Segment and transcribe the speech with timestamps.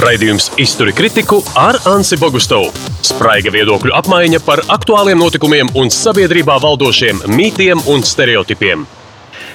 [0.00, 2.70] Raidījums Izturi kritiku ar Ansi Bogustovu.
[3.04, 8.86] Spraiga viedokļu apmaiņa par aktuāliem notikumiem un sabiedrībā valdošiem mītiem un stereotipiem.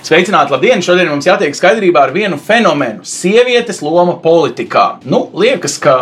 [0.05, 0.83] Sveicināti, labdien!
[0.85, 4.99] Šodien mums jātiek skaidrībā ar vienu fenomenu- sievietes loma politikā.
[5.09, 5.95] Nu, liekas, ka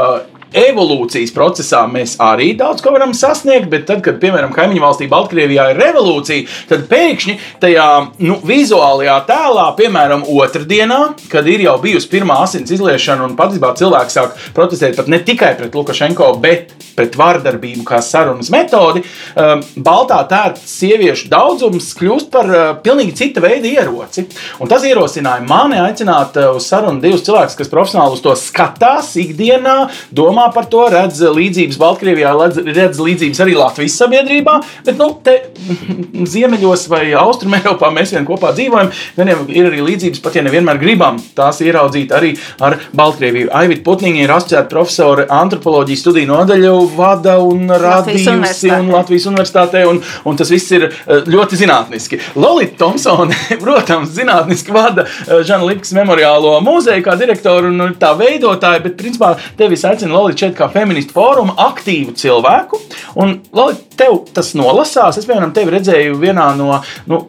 [0.57, 5.69] evolūcijas procesā mēs arī daudz ko varam sasniegt, bet tad, kad, piemēram, kaimiņu valstī Baltkrievijā
[5.73, 7.87] ir revolūcija, tad pēkšņi tajā
[8.23, 14.17] nu, vizuālajā tēlā, piemēram, otrdienā, kad ir jau bijusi pirmā asins izliešana un patiesībā cilvēki
[14.17, 19.03] sāk protestēt pat ne tikai pret Lukašenko, bet pret vardarbību kā sarunas metodi,
[19.39, 24.27] um, baltā tērpta sieviešu daudzums kļūst par uh, pilnīgi cita veida ieroci.
[24.61, 29.13] Un tas ierosināja mani aicināt uh, uz sarunu divus cilvēkus, kas profesionāli uz to skatās
[29.21, 29.77] ikdienā,
[30.13, 32.31] domā domā par to, redz līdzības Baltkrievijā,
[32.73, 35.37] redz, līdzības arī Latvijas sabiedrībā, bet nu, te
[36.33, 38.91] ziemeļos vai austrumē Eiropā mēs vien kopā dzīvojam.
[39.17, 42.33] Vieniem ir arī līdzības, pat ja nevienmēr gribam tās ieraudzīt arī
[42.63, 43.51] ar Baltkrieviju.
[43.53, 50.01] Aivita Putniņa ir asociēta profesora antropoloģijas studiju nodaļu vada un radījusi un Latvijas universitātē, un,
[50.27, 52.19] un tas viss ir eh, ļoti zinātniski.
[52.39, 58.81] Lolita Thompsone, protams, zinātniski vada eh, Žana Likas memoriālo muzeju kā direktoru un tā veidotāja,
[58.83, 62.81] bet principā tevis aicina Lolita šeit kā feministu fóruma aktīvu cilvēku.
[63.21, 65.19] Un, Lolita, tev tas nolasās.
[65.19, 66.81] Es, piemēram, tevi redzēju vienā no.
[67.09, 67.25] Nu,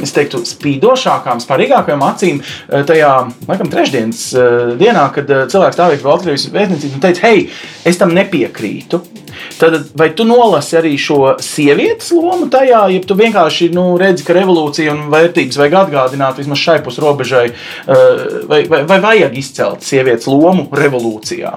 [0.00, 3.10] Es teiktu, spīdošākām, spārīgākajām acīm eh, tajā,
[3.48, 7.44] laikam, trešdienas eh, dienā, kad eh, cilvēks stāvēja pie Baltkrievijas vēstniecības un teica, hei,
[7.88, 9.02] es tam nepiekrītu.
[9.60, 14.36] Tad, vai tu nolasi arī šo sievietes lomu tajā, ja tu vienkārši nu, redzi, ka
[14.36, 17.46] revolūcija un vērtības vajag atgādināt vismaz šai pusrobežai,
[18.50, 21.54] vai, vai, vai vajag izcelt sievietes lomu revolūcijā?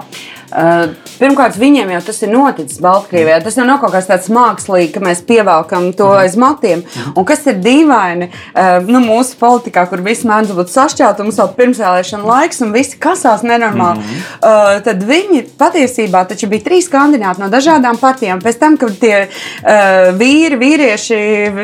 [0.53, 3.39] Uh, pirmkārt, viņiem jau tas ir noticis Baltkrievijā.
[3.45, 6.19] Tas jau nav kaut kas tāds mākslīgs, ka mēs pievelkam to mhm.
[6.22, 6.83] aiz matiem.
[7.16, 11.53] Un kas ir dīvaini, uh, nu, mūsu politikā, kur viss mēdz būt sašķelts, mums vēl
[11.58, 14.03] pirmsvēlēšana laiks, un visi kasās nenormāli.
[14.03, 18.41] Mm uh, tad viņi patiesībā bija trīs kandidāti no dažādām partijām.
[18.44, 21.19] Pēc tam, kad tie uh, vīri, vīrieši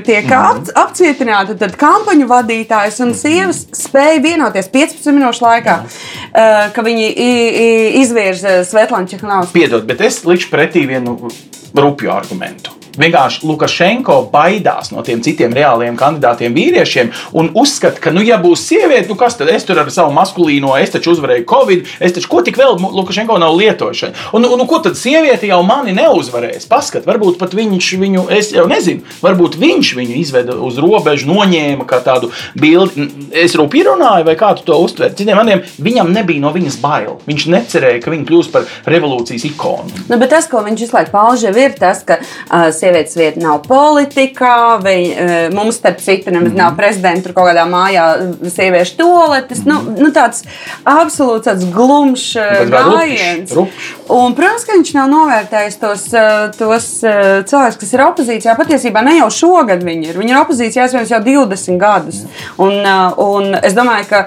[0.08, 6.70] tiek mm ap, apcietināti, tad kampaņu vadītājs un sievas spēja vienoties 15 minūšu laikā, uh,
[6.74, 7.08] ka viņi
[8.02, 9.52] izvirza Svetlana Čehnauskas.
[9.52, 11.18] Piedod, bet es likšu pretī vienu
[11.76, 12.79] rupju argumentu.
[13.00, 18.66] Vienkārši Lukašenko baidās no tiem citiem reāliem kandidātiem vīriešiem un uzskata, ka, nu, ja būs
[18.70, 22.32] sieviete, nu, kas tad es tur ar savu maskulīno, es taču uzvarēju Covid, es taču
[22.32, 24.12] ko tik vēl Lukašenko nav lietojuši.
[24.38, 26.68] Un, un, un ko tad sieviete jau mani neuzvarēs?
[26.70, 31.88] Paskat, varbūt pat viņš viņu, es jau nezinu, varbūt viņš viņu izveda uz robežu, noņēma
[31.90, 33.08] kā tādu bildi.
[33.36, 35.14] Es rūpīgi runāju, vai kā tu to uztver?
[35.16, 37.18] Citiem vārdiem, viņam nebija no viņas bail.
[37.28, 40.04] Viņš necerēja, ka viņa kļūs par revolūcijas ikonu.
[40.10, 43.62] Nu, bet tas, ko viņš visu laiku pauž, ir tas, ka uh, sievietes vieta nav
[43.68, 46.58] politikā, vai uh, mums, starp citu, nemaz mm -hmm.
[46.58, 46.78] nav mhm.
[46.78, 48.06] prezidenta tur kaut kādā mājā
[48.50, 49.66] sieviešu toaletes.
[49.66, 49.98] Mm -hmm.
[49.98, 50.44] nu, nu, tāds
[50.86, 52.36] absolūts tāds glumšs
[52.70, 53.56] gājiens.
[54.08, 56.04] Un, protams, ka viņš nav novērtējis tos,
[56.58, 56.88] tos
[57.50, 58.58] cilvēkus, kas ir opozīcijā.
[58.58, 60.18] Patiesībā ne jau šogad viņi ir.
[60.18, 62.24] Viņi ir opozīcijā jau 20 gadus.
[62.58, 62.74] Un,
[63.18, 64.26] un es domāju, ka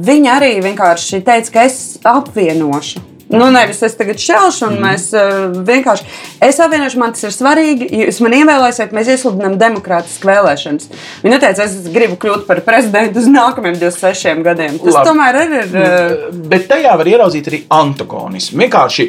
[0.00, 3.13] viņi arī vienkārši teica, ka es apvienošu.
[3.38, 4.84] Nu, nevis es tagad šķelšu, un mm.
[4.84, 6.06] mēs uh, vienkārši.
[6.44, 7.88] Es apvienošu, man tas ir svarīgi.
[8.04, 10.90] Jūs man ievēlēsiet, mēs iesludinām demokrātiskas vēlēšanas.
[11.24, 14.78] Viņa teica, es gribu kļūt par prezidentu uz nākamajiem 26 gadiem.
[14.82, 15.08] Tas Labi.
[15.10, 15.56] tomēr ir.
[15.70, 16.28] uh...
[16.54, 18.60] Bet tajā var ieraudzīt arī antagonismu.
[18.64, 19.08] Vienkārši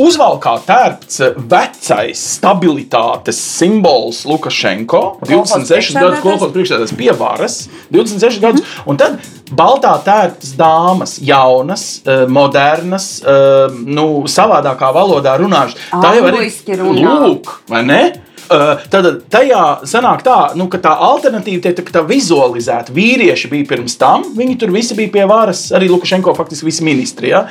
[0.00, 5.02] uzvalkā tērpts vecais stabilitātes simbols Lukašenko.
[5.26, 7.60] 26 gadus kolekcijas priekšstādātājs pie varas,
[7.92, 8.90] 26 gadus, mm.
[8.90, 9.20] un tad
[9.56, 11.84] baltā tērptas dāmas, jaunas,
[12.30, 15.78] modernas uh, nu, savādākā valodā runāšu.
[15.92, 18.02] Tā jau ir lūk, vai ne?
[18.50, 22.90] Uh, tad tajā sanāk tā, nu, ka tā alternatīva tiek tā, tā vizualizēta.
[22.96, 27.30] Vīrieši bija pirms tam, viņi tur visi bija pie varas, arī Lukašenko faktiski visi ministri.
[27.30, 27.44] Ja?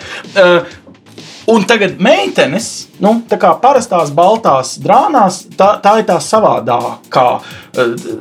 [1.49, 7.27] Un tagad meitenes, nu, tā kā parastās baltās drānās, tā, tā ir tā savādākā.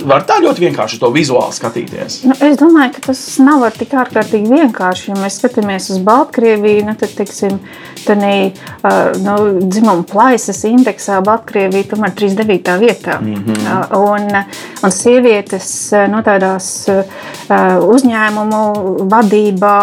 [0.08, 2.20] Var tā ļoti vienkārši to vizuāli skatīties.
[2.28, 5.10] Nu, es domāju, ka tas nav tik ārkārtīgi vienkārši.
[5.12, 7.58] Ja mēs skatāmies uz Baltkrieviju, nu, tad, teiksim,
[8.04, 12.76] tādā uh, nu, dzimuma plaisas indeksā Baltkrievija tomēr 39.
[12.82, 13.18] vietā.
[13.20, 13.58] Mm -hmm.
[13.66, 14.44] uh, un,
[14.84, 17.02] un sievietes no tādās uh,
[17.94, 18.62] uzņēmumu
[19.10, 19.76] vadībā,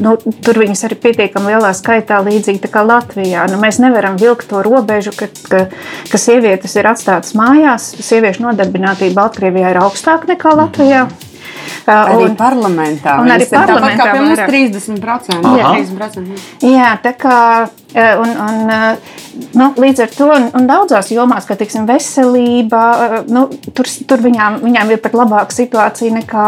[0.00, 3.46] nu, tur viņas arī pietiekami lielā skaitā līdzīgi kā Latvijā.
[3.50, 5.66] Nu, mēs nevaram vilkt to robežu, ka, ka,
[6.10, 7.92] ka sievietes ir atstātas mājās.
[8.02, 11.06] Sieviešu nodarbinātība Baltkrievijā ir augstāka nekā Latvijā.
[11.82, 13.16] Uh, un, arī parlamentā.
[13.22, 13.78] Un arī parlamentā.
[13.78, 15.54] Tāpat kā pie mums 30%.
[15.58, 16.42] Jā, 30%.
[16.70, 17.38] Jā, tā kā
[17.94, 18.96] un, un, eh,
[19.52, 23.44] nu, līdz ar to un, un daudzās jomās, kā tiksim, veselība, eh, nu,
[23.76, 26.46] tur, tur viņām, viņām ir pat labāka situācija nekā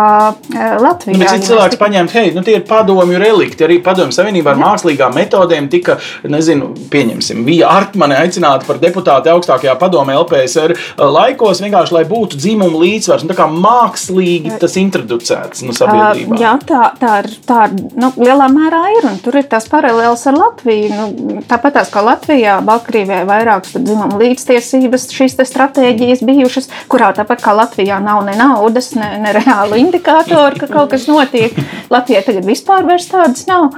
[0.80, 1.18] Latvijā.
[1.18, 1.84] Nu, cits cilvēks tika...
[1.84, 3.66] paņēma, hei, nu, tie ir padomju relikti.
[3.66, 4.70] Arī padomju savienībā ar Jā.
[4.70, 5.98] mākslīgām metodēm tika,
[6.30, 12.80] nezinu, pieņemsim, bija Artmane aicināta par deputāti augstākajā padomē LPSR laikos, vienkārši lai būtu dzimumu
[12.84, 13.26] līdzsvars.
[13.28, 16.40] Tā kā mākslīgi tas introducēts nu, sabiedrībā.
[16.40, 17.30] Jā, tā, tā ir.
[17.44, 20.90] Tā, nu, lielā mērā ir, un tur ir tās paralēlas ar Latviju.
[20.94, 27.54] Nu, Tāpat kā Latvijā, Baltkrievijā ir vairākas dzimumu līdztiesības, šīs stratēģijas bijušas, kurā tāpat kā
[27.56, 31.56] Latvijā nav ne naudas, ne, ne reāla indikātora, ka kaut kas notiek.
[31.92, 33.74] Latvijai tagad vispār tādas nav.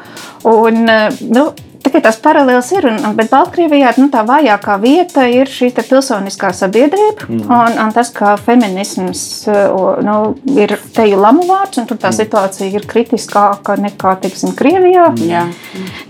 [0.46, 1.46] Un, nu,
[1.86, 7.28] Tikai tās paralēlas ir, un, bet Baltkrievijā nu, tā vājākā vieta ir šī pilsoniskā sabiedrība.
[7.28, 7.44] Mm.
[7.46, 9.20] Un, un tas, ka feminisms
[10.02, 10.16] nu,
[10.58, 12.16] ir teju lamu vārds, un tur tā mm.
[12.18, 15.12] situācija ir kritiskāka nekā, teiksim, Krievijā.
[15.14, 15.30] Mm.
[15.30, 15.44] Jā,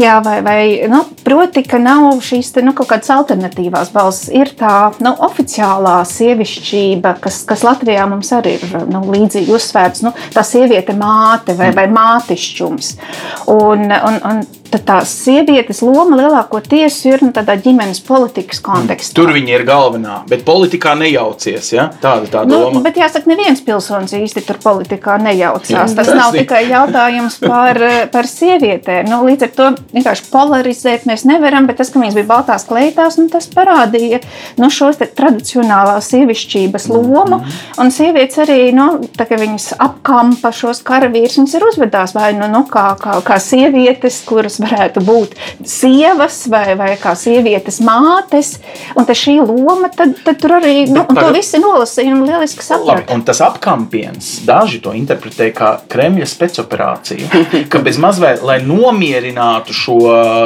[0.00, 0.58] Jā vai, vai
[0.88, 4.31] nu, proti, ka nav šīs te, nu, kaut kādas alternatīvās balss.
[4.32, 10.06] Ir tā nu, oficiālā sievišķība, kas, kas Latvijā mums arī ir nu, līdzīgi uzsvērts.
[10.08, 12.94] Nu, tā sieviete māte vai, vai mātišķums.
[13.52, 19.16] Un, un, un tad tā sievietes loma lielākoties ir nu, tādā ģimenes politikas kontekstā.
[19.18, 21.72] Tur viņa ir galvenā, bet politikā nejaucies.
[21.74, 21.88] Ja?
[22.02, 22.74] Tāda tā nu, doma.
[22.78, 25.94] Nu, bet jāsaka, neviens pilsonis īsti tur politikā nejaucās.
[25.96, 27.80] Tas nav tikai jautājums par,
[28.14, 29.10] par sievietēm.
[29.10, 33.19] Nu, līdz ar to vienkārši polarizēt mēs nevaram, bet tas, ka viņas bija baltās kleitās,
[33.20, 34.22] nu, tas parādīja
[34.60, 37.40] nu, šo tradicionālās sievišķības lomu.
[37.82, 42.64] Un sievietes arī, nu, tā, viņas apkampa šos karavīrus, viņas ir uzvedās vai nu, nu,
[42.70, 45.35] kā, kā, kā sievietes, kuras kuras varētu būt
[45.67, 48.58] sievas vai, vai kā sievietes mātes.
[48.97, 53.14] Un šī loma, tad, tad tur arī nu, to visi nolasīja un lieliski saprata.
[53.14, 59.99] Un tas apkampiens, daži to interpretē kā Kremļa spēcoperāciju, ka bez mazliet, lai nomierinātu šo,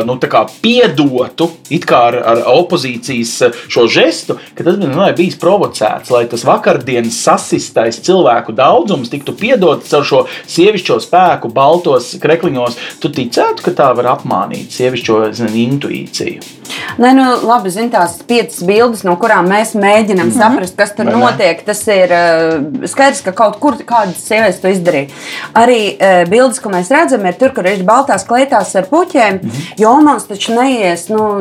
[0.06, 3.34] nu, tā kā piedotu it kā ar, ar opozīcijas
[3.70, 9.34] šo žestu, ka tas bija nu, bijis provocēts, lai tas vakardienas sasistais cilvēku daudzums tiktu
[9.38, 12.78] piedots ar šo sievišķo spēku, baltos krekliņos.
[13.02, 16.56] Tu ticētu, ka tā var apmānīt sievišķo zin, intuīciju.
[17.00, 20.38] Nē, nu, labi, zin, tās piecas bildes, no kurām mēs mēģinām mm -hmm.
[20.38, 21.58] saprast, kas tur Vai notiek.
[21.58, 21.66] Ne?
[21.66, 25.08] Tas ir uh, skaidrs, ka kaut kur kādas sievietes to izdarīja.
[25.54, 29.40] Arī uh, bildes, ko mēs redzam, ir tur, kur ir baltās kleitās ar puķiem.
[29.42, 29.72] Mm -hmm.
[29.78, 31.40] Jo mums taču neies nu,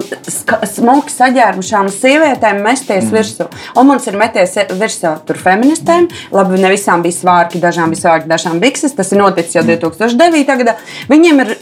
[0.73, 3.17] smuki saģērbušām sievietēm mesties mm -hmm.
[3.17, 3.47] virsū.
[3.75, 6.01] Un mums ir meties virsū tur feministēm.
[6.01, 6.37] Mm -hmm.
[6.37, 8.93] Labi, ne visām bija svārki, dažām bija svārki, dažām bikses.
[8.95, 9.79] Tas ir noticis jau mm -hmm.
[9.79, 10.57] 2009.
[10.57, 10.73] gadā.
[11.09, 11.57] Viņiem ir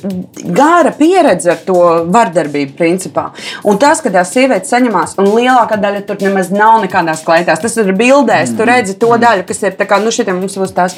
[0.87, 1.81] gara pieredze ar to
[2.11, 3.27] vardarbību principā.
[3.67, 7.61] Un tas, ka tās sievietes saņemās, un lielākā daļa tur nemaz nav nekādās kleitās.
[7.61, 9.21] Tas ir bildēs, tu redzi to mm.
[9.23, 10.95] daļu, kas ir tā kā, nu, šitiem mums būs tās.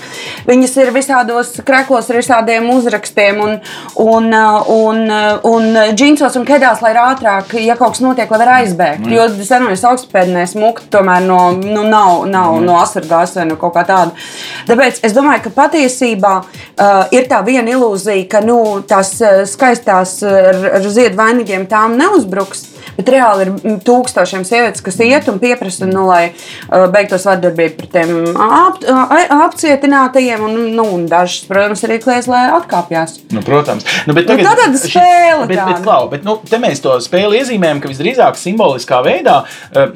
[0.47, 3.55] Viņas ir visādos kreklos ar visādiem uzrakstiem un,
[4.03, 4.29] un,
[4.75, 5.01] un,
[5.49, 9.07] un džinsos un kedās, lai ir ātrāk, ja kaut kas notiek, lai var aizbēgt.
[9.07, 9.15] Mm.
[9.15, 12.67] Jo senojas augstspēdnēs mukt tomēr no, nu, nav, nav mm.
[12.67, 14.27] no asargās vai no kaut kā tāda.
[14.69, 18.59] Tāpēc es domāju, ka patiesībā uh, ir tā viena ilūzija, ka nu,
[18.89, 19.41] tās uh,
[19.79, 22.67] skaistās ar, ar ziedu vainīgiem tām neuzbruk uzbruks.
[22.99, 27.93] Bet reāli ir tūkstošiem sievietes, kas iet un pieprasa, nu, lai uh, beigtos vardarbību pret
[27.93, 28.81] tiem ap,
[29.45, 30.43] apcietinātajiem.
[30.43, 33.19] Un, nu, un dažas, protams, arī kliedz, lai atkāpjas.
[33.31, 33.87] Nu, protams.
[34.07, 35.47] Nu, bet tagad, nu, tā tāda spēle.
[35.47, 39.41] Bet, bet, klau, bet, nu, te mēs to spēli iezīmējam, ka visdrīzāk simboliskā veidā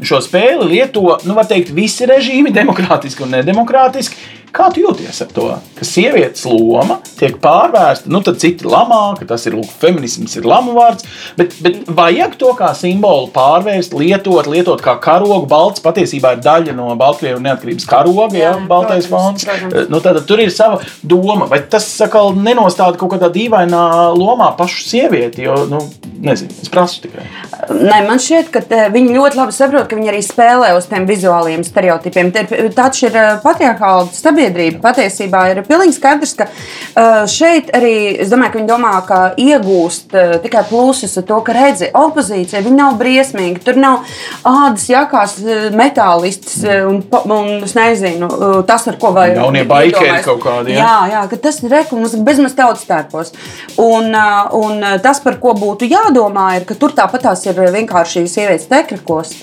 [0.06, 5.48] šo spēli lieto, nu, teikt, visi režīmi, demokrātiski un nedemokrātiski Kā tu jūties ar to,
[5.74, 8.06] ka sievietes loma tiek pārvērsta?
[8.14, 11.08] Nu, tad citi lamā, ka tas ir lūk, feminisms, ir lamu vārds.
[11.40, 15.48] Bet, bet vajag to kā simbolu pārvērst, lietot, lietot kā karogu.
[15.50, 19.48] Balts patiesībā ir daļa no Baltkrievijas neatkarības karoga, jā, jā baltais fons.
[19.90, 21.50] Nu, tad tur ir sava doma.
[21.50, 23.82] Vai tas sakal, nenostāda kaut kādā dīvainā
[24.14, 25.48] lomā pašu sievieti?
[25.48, 25.82] Jo, nu,
[26.22, 27.26] nezinu, es prasu tikai.
[27.74, 31.66] Nē, man šķiet, ka viņi ļoti labi saprot, ka viņi arī spēlē uz tiem vizuāliem
[31.66, 32.30] stereotipiem.
[32.78, 38.54] Tāds ir patriarchāla stabilitāte sabiedrība patiesībā ir pilnīgi skaidrs, ka uh, šeit arī es domāju,
[38.54, 42.98] ka viņi domā, ka iegūst uh, tikai plusus ar to, ka redzi, opozīcija viņi nav
[43.00, 43.62] briesmīgi.
[43.64, 44.16] Tur nav
[44.48, 48.30] ādas jakās uh, metālists un, un es nezinu,
[48.68, 49.40] tas, ar ko vajag.
[49.40, 50.76] Jaunie baikeri kaut kādi.
[50.76, 50.84] Ja?
[50.84, 53.34] Jā, jā, ka tas ir rekums bezmaz tautas tērpos.
[53.82, 54.12] Un,
[54.58, 59.34] un tas, par ko būtu jādomā, ir, ka tur tāpat tās ir vienkārši sievietes tekrakos.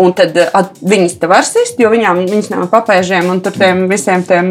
[0.00, 3.86] Un tad at, viņas te var sist, jo viņām viņas nav papēžiem un tur tiem
[3.90, 4.47] visiem tiem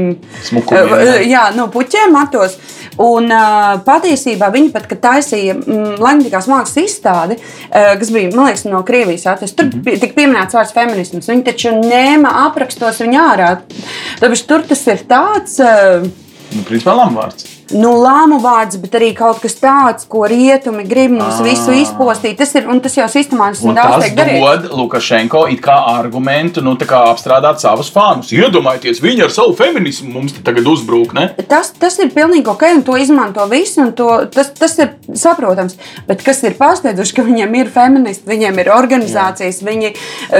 [0.47, 1.15] Smukumiem, jā.
[1.27, 2.57] jā, no puķiem matos.
[3.03, 8.81] Un uh, patiesībā viņi pat, taisīja mm, Latvijas mākslas izstādi, uh, kas bija liekas, no
[8.87, 9.99] Krievijas atvests, tur mm -hmm.
[10.01, 11.29] tika pieminēts vārds feminisms.
[11.29, 13.51] Viņi taču ņēma aprakstos viņu ārā.
[14.21, 15.59] Tāpēc tur tas ir tāds.
[15.61, 16.09] Uh,
[16.55, 17.56] nu, principā, lamvārds.
[17.75, 22.37] Nu, lēmu vārds, bet arī kaut kas tāds, ko rietumi grib mums visu izpostīt.
[22.39, 24.43] Tas ir un tas jau sistemātiski Un daudz tas tiek darīts.
[24.43, 28.31] dod Lukašenko it kā argumentu, nu, kā apstrādāt savus fānus.
[28.35, 31.15] Iedomājieties, viņi ar savu feminismu mums tagad uzbrūk.
[31.17, 31.27] Ne?
[31.49, 33.79] Tas, tas ir pilnīgi ok, un to izmanto visi.
[33.83, 35.77] un To, tas, tas ir saprotams.
[36.07, 39.93] Bet kas ir pārsteidzoši, ka viņiem ir feministi, viņiem ir organizācijas, viņi,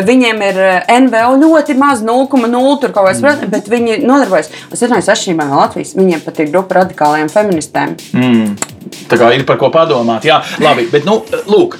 [0.07, 3.49] viņiem ir eh, NVO ļoti maz, 0,0 tur kaut kas, mm.
[3.53, 4.51] bet viņi nodarbojas.
[4.71, 6.77] Es domāju, atšķirībā no Latvijas, viņiem pat ir grupa
[7.17, 7.95] radikālajiem feministēm.
[9.07, 10.23] Tā kā ir par ko padomāt.
[10.27, 11.17] Jā, labi, bet nu,
[11.51, 11.75] lūk,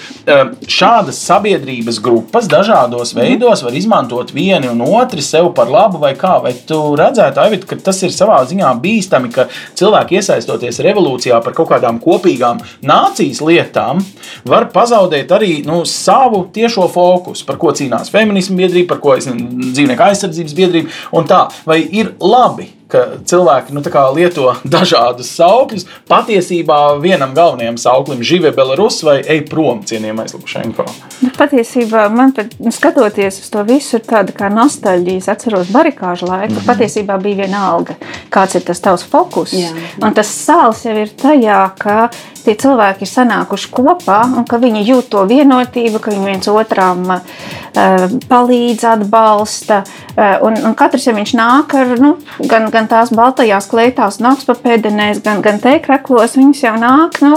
[0.67, 6.35] šādas sabiedrības grupas dažādos veidos var izmantot vieni un otru sev par labu, vai kā.
[6.43, 9.47] Vai tu redzētu, Aivit, ka tas ir savā ziņā bīstami, ka
[9.79, 14.03] cilvēki iesaistoties revolūcijā par kaut kādām kopīgām nācijas lietām,
[14.47, 19.71] var pazaudēt arī nu, savu tiešo fokusu, par ko cīnās feminismu biedrība, par ko nezinu,
[19.71, 21.45] dzīvnieku aizsardzības biedrība un tā.
[21.67, 22.76] Vai ir labi?
[22.91, 25.87] Ka cilvēki nu, tā kā lieto dažādus saukļus.
[26.09, 30.87] Patiesībā vienam galvenajam sauklim žive Belarus vai ej prom, cienījamais Lukašenko.
[31.23, 35.23] Nu, patiesībā man, pat, nu, skatoties uz to visu, ir tāda kā nostalģija.
[35.23, 37.97] Es atceros barikāžu laiku, kur patiesībā bija viena alga.
[38.33, 39.55] Kāds ir tas tavs fokus?
[39.57, 39.73] Jā.
[40.03, 42.09] Un tas sāls jau ir tajā, ka
[42.47, 47.03] tie cilvēki ir sanākuši kopā un ka viņi jūt to vienotību, ka viņi viens otram
[47.11, 49.81] uh, palīdz, atbalsta.
[50.13, 52.13] Uh, un, un katrs, ja viņš nāk ar nu,
[52.47, 57.33] gan, gan tās baltajās kleitās, nāks pa pēdienēs, gan, gan teikrāklos, viņas jau nāk nu,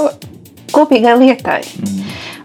[0.76, 1.62] kopīgai lietai.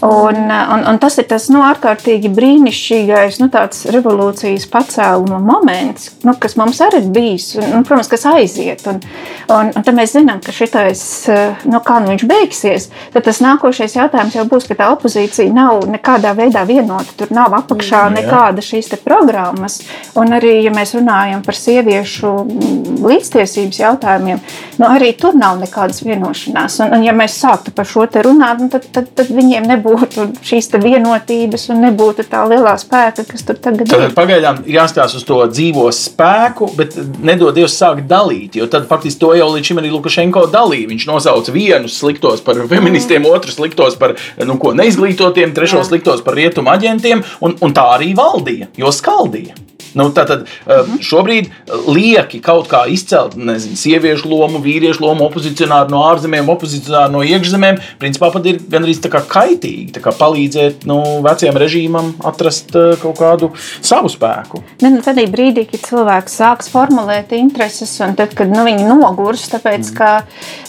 [0.05, 3.50] Un, un, un tas ir tas nu, ārkārtīgi brīnišķīgais nu,
[3.95, 7.51] revolūcijas pacēluma moments, nu, kas mums arī ir bijis.
[7.59, 8.85] Un, un, protams, kas aiziet.
[8.91, 9.01] Un,
[9.50, 11.03] un, un tad mēs zinām, ka šitais,
[11.67, 15.88] nu, kā nu viņš beigsies, tad tas nākošais jautājums jau būs, ka tā opozīcija nav
[15.91, 17.17] nekādā veidā vienota.
[17.19, 19.79] Tur nav apakšā Mm, nekāda šīs programmas.
[20.19, 24.41] Un arī, ja mēs runājam par sieviešu mm, līdztiesības jautājumiem,
[24.79, 26.79] nu, arī tur nav nekādas vienošanās.
[26.83, 29.94] Un, un ja mēs sāktu par šo te runāt, nu, tad, tad, tad viņiem nebūtu
[30.45, 34.15] šīs te vienotības un nebūtu tā lielā spēka, kas tur tagad Tad ir.
[34.17, 38.57] pagaidām jāskatās uz to dzīvo spēku, bet nedod Dievs sākt dalīt.
[38.59, 40.89] Jo tad faktiski to jau līdz šim arī Lukašenko dalīja.
[40.91, 46.37] Viņš nosauca vienus sliktos par feministiem, otrus sliktos par nu, ko, neizglītotiem, trešos sliktos par
[46.39, 49.55] rietumu aģentiem, un, un tā arī valdīja, jo skaldīja.
[49.95, 51.01] Nu, tātad Mhm.
[51.01, 51.49] šobrīd
[51.87, 57.79] lieki kaut kā izcelt nezinu, sieviešu lomu, vīriešu lomu, opozicionāru no ārzemēm, opozicionāru no iekšzemēm.
[58.01, 62.95] Principā pat ir gandrīz tā kā kaitīgi tā kā palīdzēt nu, vecajam režīmam atrast eh,
[63.01, 64.61] kaut kādu savu spēku.
[64.81, 69.47] Ne, nu, tad brīdī, kad cilvēks sāks formulēt intereses, un tad, kad nu, viņi nogurs,
[69.53, 70.11] tāpēc ka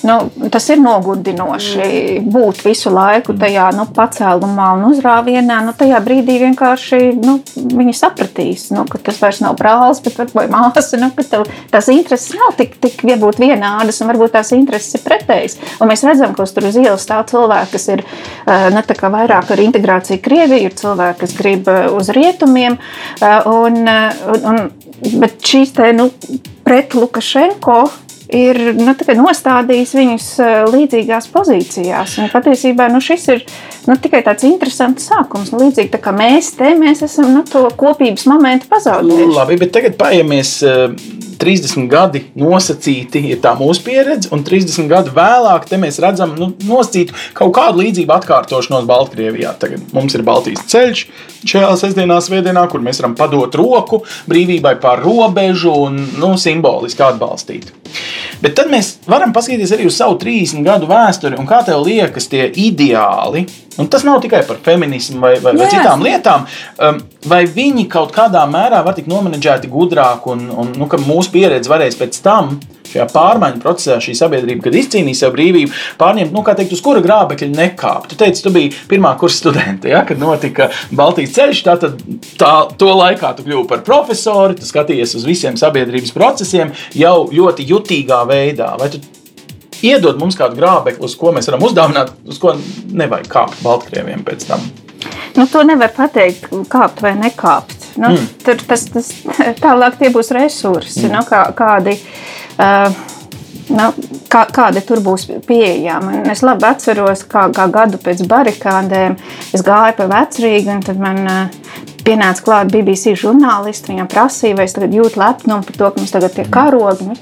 [0.07, 6.39] nu, tas ir nogurdinoši būt visu laiku tajā nu, pacēlumā un uzrāvienā, nu, tajā brīdī
[6.45, 7.39] vienkārši nu,
[7.77, 11.91] viņi sapratīs, nu, ka tas vairs nav brālis, bet varbūt māsa, nu, ka tev tās
[11.93, 15.59] intereses nav tik, tik varbūt vienādas, un varbūt tās intereses ir pretējas.
[15.81, 18.05] Un mēs redzam, ka tur uz ielas stāv cilvēki, kas ir
[18.75, 22.79] ne tā kā vairāk ar integrāciju Krieviju, ir cilvēki, kas grib uz rietumiem,
[23.53, 24.61] un, un, un,
[25.21, 26.11] bet šīs te, nu,
[26.67, 27.81] pret Lukašenko
[28.33, 32.17] ir nu, nostādījis viņus eh, līdzīgās pozīcijās.
[32.23, 33.45] Un patiesībā nu, šis ir
[33.87, 35.53] nu, tikai tāds interesants sākums.
[35.53, 39.37] Nu, līdzīgi tā kā mēs te mēs esam nu, to kopības momentu pazaudējuši.
[39.37, 40.59] Labi, bet tagad paiemies.
[41.37, 46.35] Eh, 30 gadi nosacīti ir tā mūsu pieredze, un 30 gadu vēlāk te mēs redzam
[46.39, 49.55] nu, nosacītu kaut kādu līdzību atkārtošanos Baltkrievijā.
[49.61, 51.07] Tagad mums ir Baltijas ceļš
[51.47, 57.71] šajā sestdienā, svētdienā, kur mēs varam padot roku brīvībai pār robežu un nu, simboliski atbalstīt.
[58.43, 62.29] Bet tad mēs varam paskatīties arī uz savu 30 gadu vēsturi, un kā tev liekas,
[62.33, 63.47] tie ideāli.
[63.77, 66.47] Un tas nav tikai par feminismu vai, vai, vai citām lietām.
[66.81, 71.26] Um, vai viņi kaut kādā mērā var tikt nomenedžēti gudrāk, un, un nu, ka mūsu
[71.33, 72.57] pieredze varēs pēc tam,
[72.87, 77.03] šajā pārmaiņu procesā, šī sabiedrība, kad izcīnīs savu brīvību, pārņemt, nu, kā teikt, uz kura
[77.05, 78.11] grābekļa nekāpt.
[78.13, 81.63] Tu teici, tu biji pirmā kursa studente, ja, kad notika Baltijas ceļš.
[81.67, 82.01] Tātad
[82.41, 87.67] tā, to laikā tu kļuvi par profesoru, tu skatījies uz visiem sabiedrības procesiem jau ļoti
[87.69, 88.73] jutīgā veidā.
[88.81, 89.03] Vai tu
[89.87, 92.57] iedod mums kādu grābekli, uz ko mēs varam uzdāvināt, uz ko
[92.93, 94.65] nevajag kāpt Baltkrieviem pēc tam?
[95.37, 97.86] Nu, to nevar pateikt, kāpt vai nekāpt.
[97.97, 98.31] Nu, mm.
[98.45, 99.11] tur tas, tas
[99.65, 101.13] tālāk tie būs resursi, mm.
[101.17, 101.99] nu, kā, kādi.
[102.57, 103.05] Uh,
[103.67, 103.89] Nu,
[104.31, 106.21] kā, kāda tur būs pieejama?
[106.31, 109.17] Es labi atceros, kā, kā gadu pēc barikādēm
[109.51, 113.91] es gāju pa vecrīgu, un tad man uh, pienāca klāt BBC žurnālisti.
[113.91, 117.19] Viņam prasīja, vai es tagad jūtu lepnumu par to, ka mums tagad ir karogi.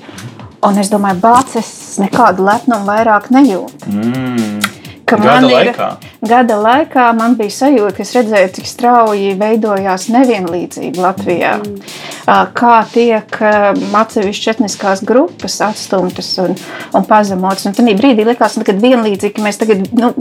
[0.65, 3.93] Un es domāju, bācis, es nekādu lepnumu vairāk nejūtu.
[3.93, 4.64] Mm.
[5.05, 5.89] Ka Gada man ir laikā?
[6.25, 11.55] gada laikā, man bija sajūta, ka es redzēju, cik strauji veidojās nevienlīdzība Latvijā.
[11.61, 11.95] Mm.
[12.57, 13.39] Kā tiek
[14.01, 16.57] atsevišķas etniskās grupas atstumtas un,
[16.97, 17.69] un pazemotas.
[17.69, 19.89] Un tad brīdī likās, nu, ka vienlīdzīgi mēs tagad.
[19.97, 20.15] Nu,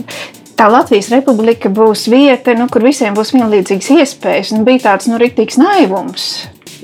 [0.53, 4.51] Tā Latvijas republika būs vieta, nu, kur visiem būs vienlīdzīgas iespējas.
[4.53, 6.27] Un bija tāds nu, rīktīgs naivums,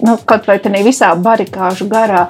[0.02, 2.26] nu, kaut vai tādā visā barikāžu garā.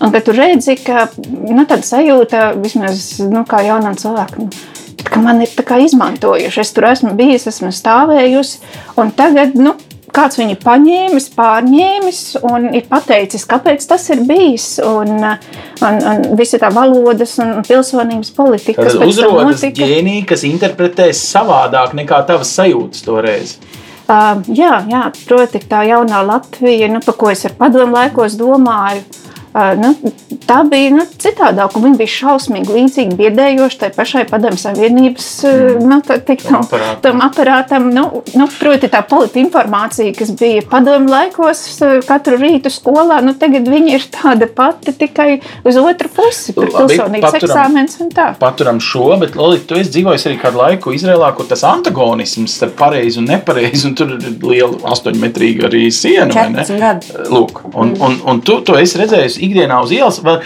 [0.00, 4.48] Un kad tu redzi, ka nu, tāda sajūta, vismaz nu, kā jaunam cilvēkam,
[5.04, 5.52] ka man ir
[5.84, 6.60] izmantojuši.
[6.60, 8.60] Es tur esmu bijis, esmu stāvējusi,
[8.98, 9.74] un tagad nu,
[10.14, 14.68] kāds viņu paņēmis, pārņēmis un ir pateicis, kāpēc tas ir bijis.
[14.84, 19.84] Un, un, un visa tā valodas un pilsonības politika, kas pēc tam notika.
[19.84, 23.58] ģēnija, kas interpretēs savādāk nekā tavas sajūtas toreiz.
[24.08, 29.02] Uh, jā, jā, proti, tā jaunā Latvija, nu, par ko es ar padomu laikos domāju.
[29.04, 29.92] Uh, nu,
[30.48, 35.86] tā bija nu, citādāk, un viņa bija šausmīgi līdzīga, biedējoša tai pašai padomju savienības mm.
[35.88, 37.00] nu, tā, tik, tam, aparātam.
[37.04, 37.88] tam aparātam.
[37.94, 38.04] Nu,
[38.38, 41.64] nu, proti, tā politi informācija, kas bija padomju laikos
[42.08, 46.54] katru rītu skolā, nu, tagad viņa ir tāda pati tikai uz otru pusi.
[46.56, 48.28] Par Labi, pilsonības eksāmens un tā.
[48.40, 52.76] Paturam šo, bet Lorija, tu esi dzīvojis arī kādu laiku Izrēlā, kur tas antagonisms starp
[52.78, 56.32] pareizi un nepareizi, un tur ir liela astoņmetrīga arī siena.
[56.34, 56.64] vai ne?
[56.64, 57.12] 14 gadi.
[57.32, 60.38] Lūk, un, un, un tu to esi redzējis ikdienā uz ielas, vēl,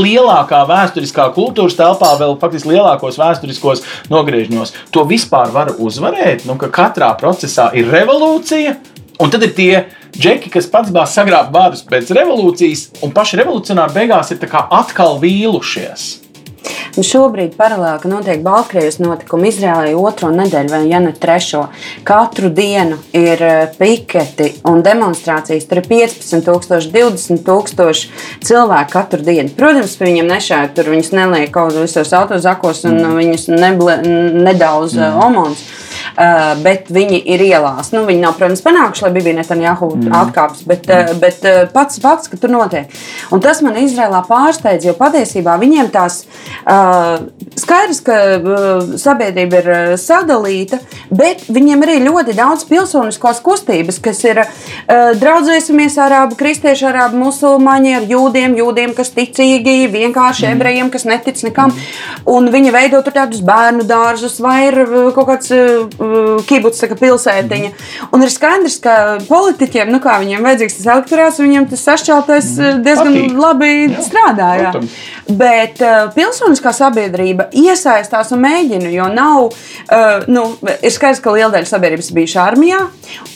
[0.00, 4.74] lielākā vēsturiskā kultūras telpā, vēl faktiski lielākos vēsturiskos nogriežņos.
[4.94, 8.78] To vispār var uzvarēt, nu, ka katrā procesā ir revolūcija.
[9.22, 9.72] Un tad ir tie
[10.16, 16.23] džeki, kas pats bāz sagrāb vārdus pēc revolūcijas, un paši revolucionāri beigās ir atkal vīlušies.
[16.94, 21.64] Un šobrīd, paralēli, notiek Baltkrievijas notikumi Izrēlē otro nedēļu, vai ja ne trešo,
[22.06, 25.66] katru dienu ir eh, piketi un demonstrācijas.
[25.70, 29.50] Tur ir 15,000, 20,000 cilvēku katru dienu.
[29.58, 33.18] Protams, pie viņiem nešāja, tur viņus neliek kaut kādos visos autozakos un mm.
[33.20, 33.98] viņus neble,
[34.46, 35.18] nedaudz mm.
[35.26, 35.66] omons.
[36.14, 37.88] Uh, bet viņi ir ielās.
[37.90, 40.12] Nu, viņi nav, protams, panākuši, lai bija Netanjahu mm.
[40.14, 42.92] atkāpes, bet, uh, bet uh, pats fakts, ka tur notiek.
[43.34, 46.20] Un tas man Izrēlā pārsteidz, jo patiesībā viņiem tās
[47.58, 48.16] skaidrs, ka
[49.00, 49.68] sabiedrība ir
[50.00, 50.78] sadalīta,
[51.10, 54.40] bet viņiem arī ļoti daudz pilsoniskās kustības, kas ir
[55.20, 61.42] draudzēsimies ar arābu, kristiešu, arābu, musulmaņi, ar jūdiem, jūdiem, kas ticīgi, vienkārši ebrejiem, kas netic
[61.46, 61.74] nekam.
[62.30, 64.80] Un viņi veido tur tādus bērnu dārzus vai ir
[65.16, 65.52] kaut kāds
[66.48, 67.70] kibuts, tā kā pilsētiņa.
[68.14, 68.96] Un ir skaidrs, ka
[69.28, 73.38] politiķiem, nu kā viņiem vajadzīgs tas elektorāts, viņiem tas sašķeltais uh, diezgan Patīk.
[73.44, 74.50] labi Jā, strādā.
[74.60, 74.72] Jā.
[74.74, 74.98] protams.
[75.40, 81.52] Bet uh, pilsoniskā sabiedrība iesaistās un mēģina, jo nav, uh, nu, ir skaidrs, ka liela
[81.54, 82.80] daļa sabiedrības bijuši armijā,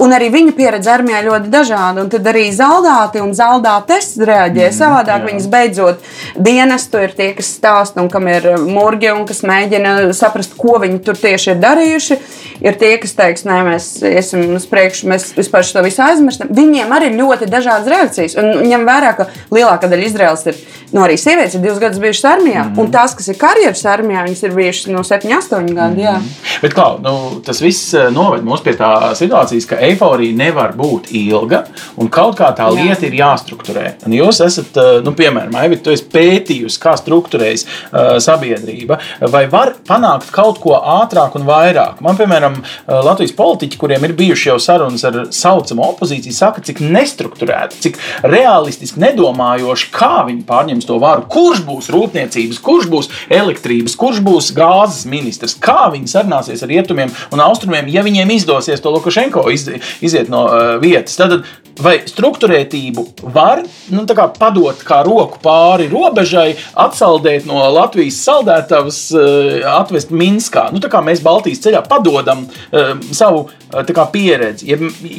[0.02, 2.06] un arī viņu pieredze armijā ļoti dažāda.
[2.12, 5.22] Tad arī zaldāti un zaldātes reaģē mm, savādāk.
[5.22, 5.28] jā.
[5.28, 10.56] Viņas beidzot dienestu ir tie, kas stāsta un kam ir murgi un kas mēģina saprast,
[10.58, 12.18] ko viņi tur tieši ir darījuši.
[12.64, 16.50] Ir tie, kas teiks, nē, mēs iesim uz priekšu, mēs vispār šo visu aizmirstam.
[16.54, 18.36] Viņiem arī ir ļoti dažādas reakcijas.
[18.40, 20.58] Un ņem vērā, ka lielākā daļa Izraels ir,
[20.92, 22.80] nu, arī sievietes ir divus gadus bijušas armijā, mm -hmm.
[22.80, 26.02] un tās, kas ir karjeras armijā, viņas ir bijušas no 7, 8 gadi.
[26.02, 26.16] jā.
[26.62, 31.12] Bet, Klau, nu, tas viss eh, noved mūs pie tā situācijas, ka eiforija nevar būt
[31.14, 31.64] ilga
[31.96, 32.74] un kaut kā tā Jā.
[32.82, 33.92] lieta ir jāstrukturē.
[34.06, 38.98] Un jūs esat, eh, nu, piemēram, Aivit, tu esi pētījusi, kā strukturējas uh, sabiedrība,
[39.32, 42.00] vai var panākt kaut ko ātrāk un vairāk.
[42.04, 46.82] Man, piemēram, eh, Latvijas politiķi, kuriem ir bijušas jau sarunas ar saucamo opozīciju, saka, cik
[46.84, 53.96] nestrukturēti, cik realistiski nedomājoši, kā viņi pārņems to varu, kurš būs rūpniecības, kurš būs elektrības,
[53.98, 58.92] kurš būs gāzes ministrs, kā viņi sarunāsies ar rietumiem un austrumiem, ja viņiem izdosies to
[58.94, 59.68] Lukašenko iz,
[60.04, 61.18] iziet no uh, vietas.
[61.18, 61.42] Tad
[61.82, 63.62] vai struktūrētību var
[63.94, 70.68] nu, tā kā padot kā roku pāri robežai, atsaldēt no Latvijas saldētavas, uh, atvest Minskā?
[70.74, 74.78] Nu, mēs Baltijas ceļā padodam uh, savu uh, tā kā pieredzi, ja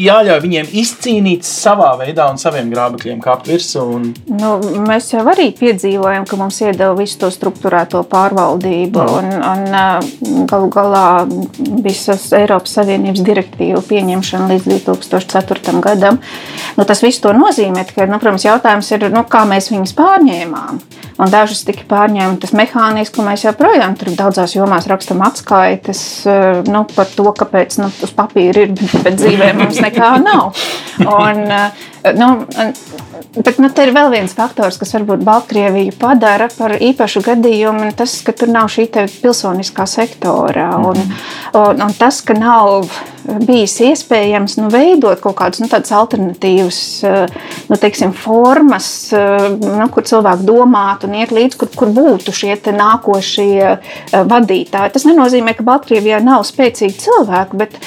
[0.09, 3.85] jāļauj viņiem izcīnīt savā veidā un saviem grābekļiem kāpt virsū.
[3.97, 4.09] Un...
[4.29, 9.05] Nu, mēs jau arī piedzīvojam, ka mums iedeva visu to struktūrēto pārvaldību.
[9.19, 11.05] Un, un galu galā
[11.85, 15.79] visas Eiropas Savienības direktīvu pieņemšana līdz 2004.
[15.83, 16.19] gadam.
[16.77, 20.81] Nu, tas viss nozīmē, ka, nu, protams, jautājums ir, nu, kā mēs viņus pārņēmām.
[21.19, 26.85] Un dažas tika pārņemtas mehāniski, un mēs joprojām tur daudzās jomās rakstām atskaites eh, nu,
[26.95, 30.61] par to, kāpēc nu, uz papīra ir, bet dzīvē mums nekā nav.
[31.03, 32.29] Un, eh, nu,
[33.35, 37.91] Bet nu, te ir vēl viens faktors, kas varbūt Baltkrieviju padara par īpašu gadījumu.
[37.97, 38.87] Tas, ka tur nav šī
[39.21, 40.97] pilsoniskā sektora un,
[41.53, 42.87] un, un tas, ka nav
[43.45, 46.79] bijis iespējams nu, veidot kaut kādas nu, alternatīvas
[47.69, 53.75] nu, teiksim, formas, nu, kur cilvēki domātu un iet līdzi, kur, kur būtu šie nākošie
[54.31, 54.93] vadītāji.
[54.95, 57.77] Tas nenozīmē, ka Baltkrievijā nav spēcīgi cilvēki, bet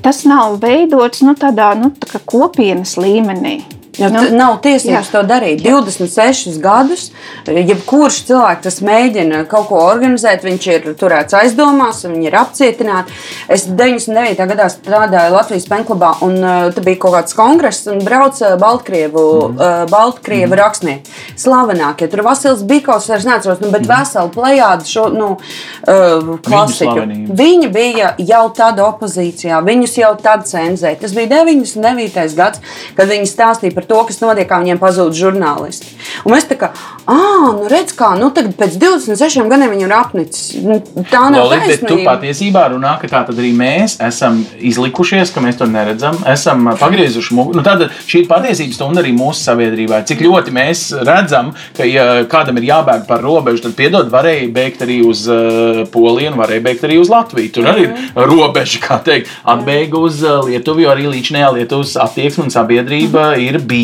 [0.00, 3.31] tas nav veidots nu, tādā nu, tā kopienas līmenī.
[3.32, 3.81] And me.
[4.02, 5.12] Jo nu, nav tiesības jā.
[5.12, 5.62] to darīt.
[5.62, 7.08] 26 gadus,
[7.46, 13.14] jebkurš cilvēks, kas mēģina kaut ko organizēt, viņš ir turēts aizdomās, viņi ir apcietināti.
[13.52, 14.46] Es 99.
[14.52, 19.60] gadā strādāju Latvijas penklubā, un uh, tur bija kaut kāds kongress, un brauca Baltkrievu, mm.
[19.60, 20.58] uh, Baltkrievu mm.
[20.62, 21.16] rakstnieki.
[21.42, 22.08] Slavenākie.
[22.10, 23.92] Tur Vasils Bikovs, vairs neatceros, nu, bet mm.
[23.92, 27.06] veseli plējādi šo nu, uh, klasiķu.
[27.42, 31.00] Viņi bija jau tāda opozīcijā, viņus jau tad cenzēja.
[31.04, 32.36] Tas bija 99.
[32.38, 32.62] gads,
[32.96, 35.90] kad viņi stāstīja par par to, kas notiek, kā viņiem pazūd žurnālisti.
[36.24, 36.70] Un mēs tā kā,
[37.10, 40.44] ah, nu redz, kā, nu tagad pēc 26 gadiem viņi ir apnicis.
[40.64, 40.78] Nu,
[41.10, 41.90] tā nav Lolita, taisnība.
[41.90, 46.70] Tu patiesībā runā, ka tā tad arī mēs esam izlikušies, ka mēs to neredzam, esam
[46.80, 47.56] pagriezuši mugu.
[47.58, 50.02] Nu, tad šī ir patiesības stunda arī mūsu sabiedrībā.
[50.08, 54.86] Cik ļoti mēs redzam, ka, ja kādam ir jābēg par robežu, tad piedod, varēja bēgt
[54.86, 57.52] arī uz uh, Poliju un varēja bēgt arī uz Latviju.
[57.58, 58.30] Tur arī ir mhm.
[58.30, 63.81] robeža, kā teikt, atbēga uz Lietuvu, jo arī līdzinājā Lietuvas attieksme un sabiedrība ir bijusi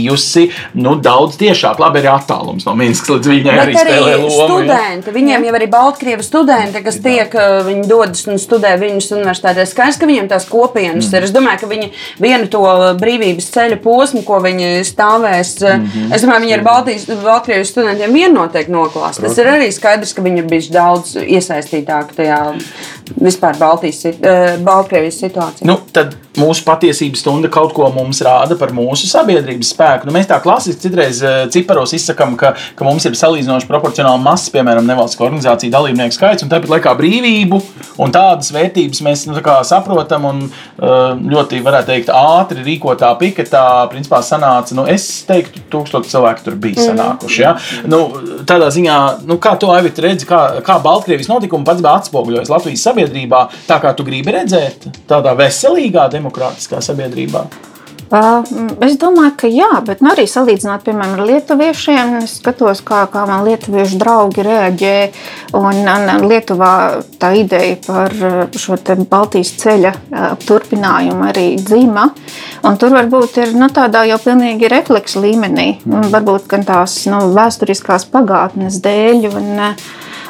[0.79, 1.81] nu, daudz tiešāk.
[1.83, 4.59] Labi, ir attālums no Minskas līdz viņai Bet arī, spēlē lomu.
[4.59, 7.35] Studenti, viņiem jau arī Baltkrievu studenti, kas tiek,
[7.69, 9.67] viņi dodas un studē viņas universitātē.
[9.69, 11.17] Skaidrs, ka viņiem tās kopienas mm.
[11.19, 11.29] ir.
[11.29, 11.91] Es domāju, ka viņi
[12.23, 12.65] vienu to
[13.01, 16.15] brīvības ceļa posmu, ko viņi stāvēs, mm -hmm.
[16.15, 19.21] es domāju, viņi ar Baltijas, Baltkrievijas studentiem vien noteikti noklās.
[19.23, 22.41] Tas ir arī skaidrs, ka viņi ir bijuši daudz iesaistītāki tajā
[23.17, 24.05] vispār Baltijas,
[24.65, 25.69] Baltkrievijas situācijā.
[25.69, 30.09] Nu, tad mūsu patiesības stunda kaut ko mums rāda par mūsu sabiedrības spēku.
[30.09, 34.53] Nu, mēs tā klasiski citreiz eh, ciparos izsakām, ka, ka mums ir salīdzinoši proporcionāli masas,
[34.55, 37.61] piemēram, nevalstisko organizāciju dalībnieku skaits, un tāpat laikā brīvību
[38.03, 43.65] un tādas vērtības mēs nu, tā saprotam un eh, ļoti, varētu teikt, ātri rīkotā piketā,
[43.93, 46.89] principā sanāca, nu, es teiktu, tūkstoši cilvēku tur bija mhm.
[46.93, 47.43] sanākuši.
[47.43, 47.55] Ja?
[47.91, 48.03] Nu,
[48.49, 48.99] tādā ziņā,
[49.29, 53.79] nu, kā to Aivita redzi, kā, kā Baltkrievijas notikumi pats bija atspoguļojis Latvijas sabiedrībā, tā
[53.83, 57.49] kā tu gribi redzēt, tādā veselīgā demokrātijā demokrātiskā sabiedrībā?
[58.09, 63.27] Es domāju, ka jā, bet nu, arī salīdzinot, piemēram, ar lietuviešiem, es skatos, kā, kā
[63.29, 64.95] man lietuviešu draugi reaģē.
[65.59, 68.17] Un, un Lietuvā tā ideja par
[68.57, 68.79] šo
[69.11, 69.93] Baltijas ceļa
[70.41, 72.07] turpinājumu arī dzīva.
[72.81, 78.09] Tur varbūt ir nu, tādā jau pilnīgi refleksa līmenī, un varbūt gan tās nu, vēsturiskās
[78.09, 79.29] pagātnes dēļ.
[79.37, 79.67] Un,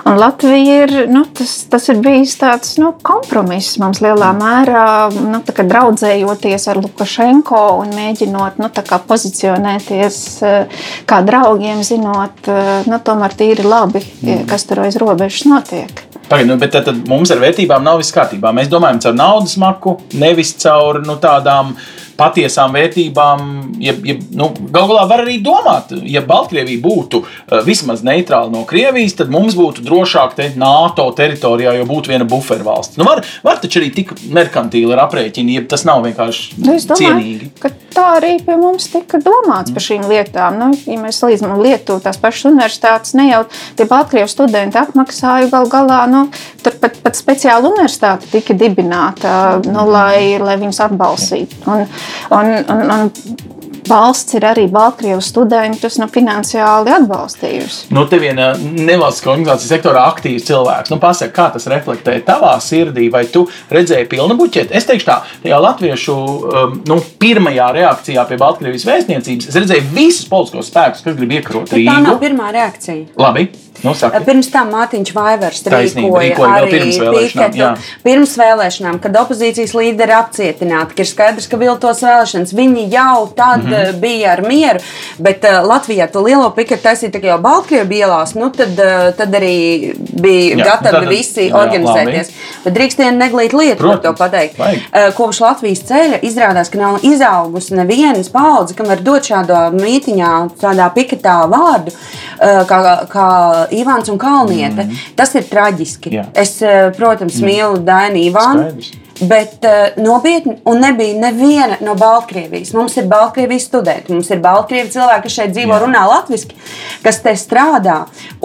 [0.08, 5.42] Un Latvija ir, nu, tas, tas ir bijis tāds nu, kompromiss mums lielā mērā, nu,
[5.44, 8.70] draudzējoties ar Lukašenko un mēģinot nu,
[9.10, 10.18] pozicionēties
[10.48, 14.46] eh, kā draugiem, zinot, eh, nu, tomēr tīri labi, mm.
[14.48, 16.04] kas tur aiz robežas notiek.
[16.28, 18.52] Pagaid, nu, bet tad, tad mums ar vērtībām nav viss kārtībā.
[18.56, 21.76] Mēs domājam caur naudas maku, nevis caur nu, tādām
[22.18, 23.42] patiesām vērtībām,
[23.82, 28.64] ja, ja, nu, galu galā var arī domāt, ja Baltkrievija būtu uh, vismaz neitrāla no
[28.68, 32.98] Krievijas, tad mums būtu drošāk te NATO teritorijā, jo būtu viena bufervalsts.
[32.98, 36.98] Nu, var, var taču arī tik merkantīli ar aprēķinu, ja tas nav vienkārši nu, domāju,
[36.98, 37.52] cienīgi.
[37.94, 40.58] Tā arī pie mums tika domāts par šīm lietām.
[40.60, 43.44] Nu, ja mēs salīdzinām Lietuvu, tās pašas universitātes, ne jau
[43.78, 46.02] tie Baltkrievu studenti apmaksāja gal galā.
[46.10, 46.26] Nu,
[46.62, 49.32] tur pat, pat speciāla universitāte tika dibināta,
[49.66, 51.62] nu, lai, lai viņus atbalstītu.
[51.70, 51.86] Un,
[52.34, 53.56] Un, un, un
[53.88, 57.88] valsts ir arī Baltkrievijas studentus nu, finansiāli atbalstījusi.
[57.96, 60.92] Nu, te viena nevalstiskā organizācijas sektorā aktīvs cilvēks.
[60.92, 64.74] Nu, pasaka, kā tas reflektē tavā sirdī, vai tu redzēji pilnu buķeti?
[64.76, 70.28] Es teikšu tā, tajā latviešu um, nu, pirmajā reakcijā pie Baltkrievijas vēstniecības es redzēju visus
[70.28, 71.88] politiskos spēkus, kas grib iekarot Rīgu.
[71.88, 73.08] Tā nav pirmā reakcija.
[73.18, 73.48] Labi.
[73.82, 74.18] Nu, saki.
[74.26, 80.14] pirms tam Mārtiņš Vaivers rīkoja, rīkoja arī pirms vēlēšanām, piketu, pirms vēlēšanām, kad opozīcijas līderi
[80.16, 82.54] apcietināti, ka ir skaidrs, ka viltos vēlēšanas.
[82.58, 84.00] Viņi jau tad mm -hmm.
[84.02, 84.82] bija ar mieru,
[85.18, 89.34] bet uh, Latvijā to lielo piketu taisīja tikai jau Baltkrievu ielās, nu tad, uh, tad
[89.34, 92.32] arī bija jā, gatavi tad, visi jā, organizēties.
[92.32, 92.64] Labi.
[92.64, 94.58] Bet drīkst vien neglīt lietu par to pateikt.
[94.58, 100.34] Uh, kopš Latvijas ceļa izrādās, ka nav izaugusi nevienas paudze, kam var dot šādā mītiņā,
[100.60, 103.28] tādā piketā vārdu, uh, kā, kā
[103.74, 104.86] Ivāns un Kalniete.
[104.86, 105.02] Mm.
[105.18, 106.14] Tas ir traģiski.
[106.18, 106.28] Jā.
[106.34, 107.50] Es, eh, protams, mm.
[107.50, 108.70] mīlu Dainu Ivānu.
[108.70, 109.07] Skaidrs.
[109.20, 112.70] Bet uh, nopietni, un nebija neviena no Baltkrievijas.
[112.76, 115.80] Mums ir Baltkrievijas studenti, mums ir Baltkrievi cilvēki, kas šeit dzīvo, Jā.
[115.82, 116.54] runā latviešu,
[117.02, 117.96] kas te strādā,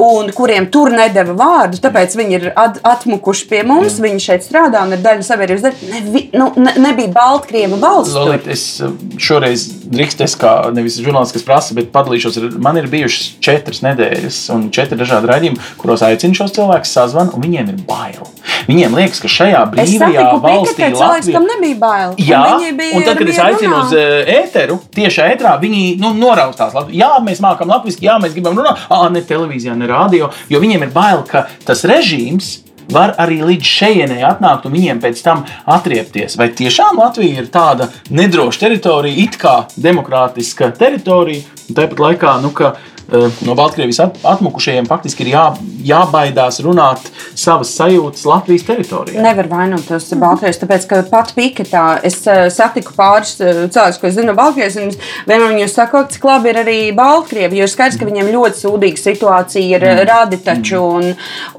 [0.01, 1.77] un kuriem tur nedēva vārdu.
[1.83, 4.07] Tāpēc viņi ir at atmukuši pie mums, Jā.
[4.07, 5.91] viņi šeit strādā un ir daļa sabiedrības daļa.
[5.93, 8.17] Nevi, nu, ne, nebija Baltkrievu valsts.
[8.17, 12.41] Lolīt, es eh, šoreiz drīkst es kā nevis žurnālists, kas prasa, bet padalīšos.
[12.63, 17.45] Man ir bijušas četras nedēļas un četri dažādi raidījumi, kuros aicinu šos cilvēkus sazvanīt, un
[17.45, 18.25] viņiem ir bail.
[18.65, 22.15] Viņiem liekas, ka šajā brīvajā satiku valstī, Piketē cilvēks, kam nebija bail.
[22.17, 22.41] Jā,
[22.73, 26.75] bija un tad, kad es aicinu uz uh, ēteru, tieši ēterā viņi nu, noraustās.
[26.93, 30.87] Jā, mēs mākam latviešu, jā, mēs gribam runāt, ah, ne televīzijā, ne radio, jo viņiem
[30.87, 32.59] ir bail, ka tas režīms.
[32.93, 36.35] Var arī līdz šejienei atnākt un viņiem pēc tam atriepties.
[36.35, 42.51] Vai tiešām Latvija ir tāda nedroša teritorija, it kā demokrātiska teritorija, un tāpat laikā, nu,
[42.55, 45.45] ka eh, no Baltkrievijas at- atmukušajiem faktiski ir jā,
[45.87, 47.03] jābaidās runāt
[47.35, 49.21] savas sajūtas Latvijas teritorijā?
[49.23, 54.09] Nevar vainot tos Baltkrievus, tāpēc, ka pat Piketā es uh, satiku pāris uh, cilvēkus, ko
[54.09, 54.93] es zinu no Baltkrievijas, un
[55.27, 58.61] viena no viņiem saka, cik labi ir arī Baltkrievi, jo ir skaidrs, ka viņiem ļoti
[58.63, 60.03] sūdīga situācija ir mm.
[60.09, 61.09] radi taču, un,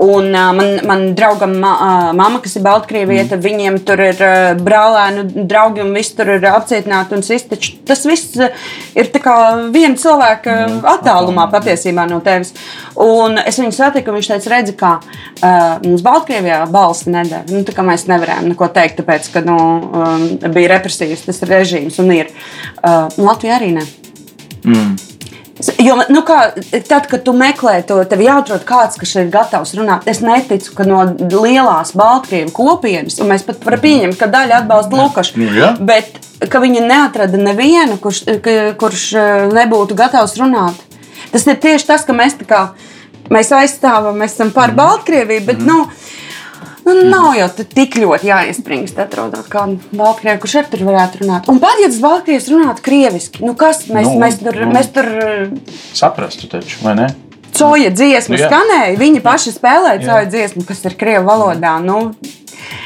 [0.04, 1.74] un uh, man, man draugam ma,
[2.16, 3.44] mama, kas ir Baltkrievieta, mm.
[3.44, 4.24] viņiem tur ir
[4.64, 9.36] brālēnu draugi un viss tur ir apcietināti un sis, taču tas viss ir tā kā
[9.74, 10.80] viena cilvēka mm.
[10.94, 12.54] attālumā patiesībā no tevis.
[13.00, 17.44] Un es viņu satiku, un viņš teica, redzi, kā uh, mums Baltkrievijā balss nedēļa.
[17.52, 21.98] Nu, tā kā mēs nevarējām neko teikt, tāpēc, ka nu, um, bija represīvs tas režīms
[22.04, 22.32] un ir.
[22.80, 23.88] Uh, Latvija arī ne.
[24.64, 25.13] Mm.
[25.80, 26.38] Jo, nu kā,
[26.88, 30.06] tad, kad tu meklē to, tev jāatrod kāds, kas ir gatavs runāt.
[30.10, 34.98] Es neticu, ka no lielās Baltkrievu kopienas, un mēs pat varam pieņemt, ka daļa atbalsta
[34.98, 35.70] Lukašu, Nu, jā.
[35.80, 36.18] bet
[36.64, 38.24] viņi neatrada nevienu, kurš,
[38.80, 40.82] kurš eh, nebūtu gatavs runāt.
[41.32, 42.60] Tas ir tieši tas, ka mēs, tā kā,
[43.32, 45.84] mēs aizstāvam, mēs esam par Baltkrieviju, bet nu,
[46.84, 51.48] nu, nav jau tik ļoti jāiespringst, atrodot kādu Baltkrievu, kurš ar tur varētu runāt.
[51.52, 54.58] Un pat ja tas Baltkrievs runātu krieviski, nu kas mēs, Nu, mēs tur.
[54.64, 54.72] nu.
[54.74, 55.08] Mēs tur
[55.94, 57.08] Saprastu taču, vai ne?
[57.54, 61.76] Coja dziesmu Nu, skanēja, viņi paši spēlēja coja dziesmu, kas ir krievu valodā.
[61.84, 62.10] Nu,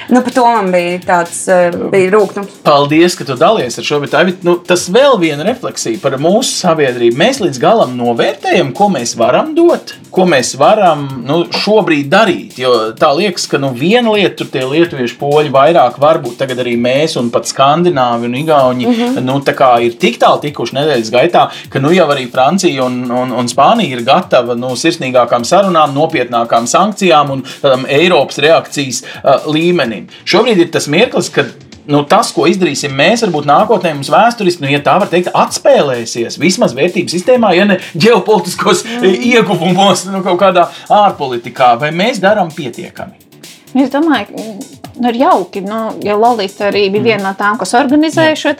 [0.08, 2.60] nu, par to man bija tāds eh, bija rūkums.
[2.66, 4.00] Paldies, ka tu dalies ar šo.
[4.02, 7.18] Bet, Aivit, nu, tas vēl viena refleksija par mūsu sabiedrību.
[7.18, 12.58] Mēs līdz galam novērtējam, ko mēs varam dot, ko mēs varam nu, šobrīd darīt.
[12.60, 16.76] Jo tā liekas, ka nu, viena lieta, tur tie lietuvieši, poļi vairāk, varbūt tagad arī
[16.80, 19.20] mēs, un pat skandināvi un igauni mm -hmm.
[19.26, 19.40] nu,
[19.84, 23.96] ir tik tālu tikuši nedēļas gaitā, ka nu jau arī Francija un, un, un Spānija
[23.96, 30.08] ir gatava nu, sirsnīgākām sarunām, nopietnākām sankcijām un tādam Eiropas reakcijas uh, līmenim.
[30.28, 31.54] Šobrīd ir tas mirklis, kad
[31.88, 36.36] nu, tas, ko izdarīsim mēs, varbūt nākotnē mums vēsturiski, nu, ja tā var teikt, atspēlēsies
[36.40, 39.24] vismaz vērtību sistēmā, ja ne ģeopolitiskos mm.
[39.32, 43.24] ieguvumos, nu, kaut kādā ārpolitikā, vai mēs darām pietiekami.
[43.78, 44.44] Es domāju,
[44.98, 48.54] nu, ir jauki, nu, ja Lorita arī bija viena no tām, kas organizēja šo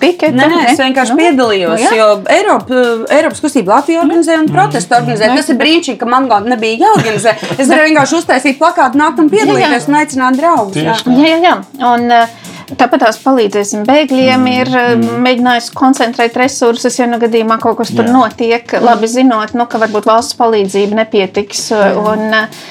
[0.00, 0.34] piketu.
[0.36, 1.74] Nē, es vienkārši nu, piedalījos.
[1.74, 1.92] nu, jā.
[1.98, 2.80] jo Eiropa,
[3.14, 5.36] Eiropas kustība Latvijā organizēja un protestu organizēja.
[5.38, 7.36] Tas ir brīnišķīgi, ka man gan nebija jāorganizē.
[7.56, 10.80] Es varēju vienkārši uztaisīt plakātu, nākt un piedalīties un aicināt draugus.
[10.80, 10.96] jā.
[11.04, 11.54] Jā, jā, jā.
[11.92, 15.18] Un, eh, Tāpat tās palīdzēsim bēgļiem, ir mm.
[15.20, 18.14] mēģinājis koncentrēt resursus, ja nu gadījumā kaut kas tur Jā.
[18.14, 21.66] notiek, labi zinot, nu, ka varbūt valsts palīdzība nepietiks.
[22.00, 22.64] Un, eh,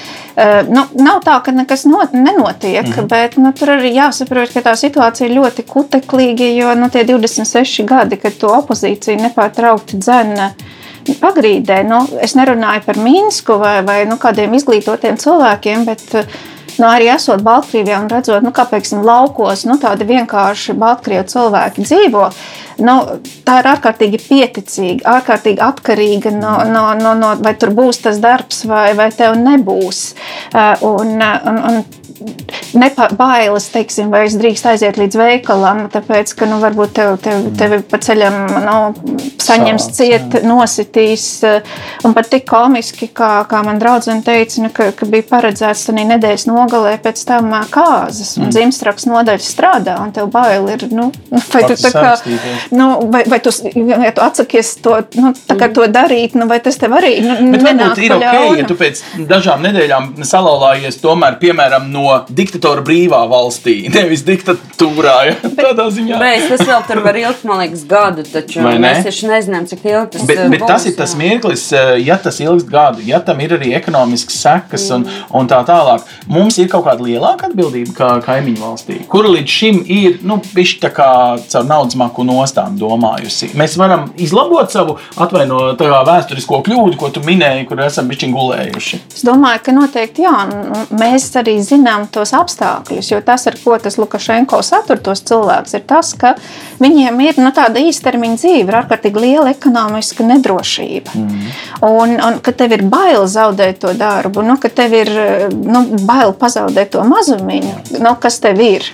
[0.70, 3.10] nu, nav tā, ka nekas not, nenotiek, mm.
[3.10, 7.86] bet nu, tur arī jāsaprot, ka tā situācija ir ļoti kuteklīga, jo nu, tie 26
[7.90, 10.50] gadi, kad to opozīcija nepārtraukti dzēna
[11.22, 11.84] pagrīdē.
[11.86, 17.44] Nu, es nerunāju par Minsku vai, vai nu, kādiem izglītotiem cilvēkiem, bet nu, arī esot
[17.46, 22.30] Baltkrievijā un redzot, nu, kā piemēram laukos, nu, tādi vienkārši Baltkrievu cilvēki dzīvo.
[22.82, 22.96] Nu,
[23.46, 28.64] tā ir ārkārtīgi pieticīga, ārkārtīgi atkarīga no, no, no, no vai tur būs tas darbs,
[28.70, 30.04] vai, vai tev nebūs.
[30.54, 31.84] Uh, un, uh, un,
[32.24, 37.44] un Nepabailes, teiksim, vai es drīkst aiziet līdz veikalam, tāpēc, ka nu, varbūt tev, tev,
[37.58, 38.78] tevi pa ceļam nu,
[39.44, 41.28] saņems Sāc, ciet, nositīs.
[41.46, 41.62] eh,
[42.04, 46.06] Un pat tik komiski, kā, kā man draudzene teica, nu, ka, ka bija paredzēts tādā
[46.10, 48.34] nedēļas nogalē pēc tam ā, kāzas.
[48.42, 51.12] Un dzimstraks nodaļa strādā, un tev bail ir, nu,
[51.54, 52.12] vai tu Pats tā kā,
[52.76, 56.60] nu, vai, vai tu, ja tu atsakies to, nu, tā kā to darīt, nu, vai
[56.64, 61.00] tas tev arī nu, Bet nenāk varbūt ir ok, ja tu pēc dažām nedēļām salauzājies
[61.04, 65.16] tomēr, piemēram, no diktatora brīvā valstī, nevis diktatūrā.
[65.30, 65.36] Ja?
[65.60, 66.20] Tādā ziņā.
[66.22, 68.26] Bet tas vēl tur var ilgt, man liekas, gadu.
[68.34, 68.84] Taču Vai ne?
[68.88, 71.94] mēs taču nezinām, cik ilgi tas Bet, eh, bet tas būs, ir tas mirklis, eh,
[72.06, 76.06] ja tas ilgst gadu, ja tam ir arī ekonomisks sekas un, un tā tālāk.
[76.32, 80.80] Mums ir kaut kāda lielāka atbildība kā kaimiņu valstī, kura līdz šim ir nu, bijusi
[80.84, 81.10] tā kā
[81.52, 83.52] caur naudas maku nostām domājusi.
[83.60, 88.32] Mēs varam izlabot savu atvaino tā kā vēsturisko kļūdu, ko tu minēji, kur esam bijuši
[88.34, 89.02] gulējuši.
[89.14, 90.36] Es domāju, ka noteikti jā,
[90.94, 95.86] mēs arī zinām tos apstākļus, jo tas, ar ko tas Lukašenko satur tos cilvēkus, ir
[95.90, 96.34] tas, ka
[96.82, 101.16] viņiem ir nu, tāda īstermiņa dzīve, ir ārkārtīgi liela ekonomiska nedrošība.
[101.18, 101.52] Mm.
[101.90, 105.14] Un, un ka tev ir bail zaudēt to darbu, nu, ka tev ir
[105.54, 108.90] nu, bail pazaudēt to mazumiņu, nu, kas tev ir.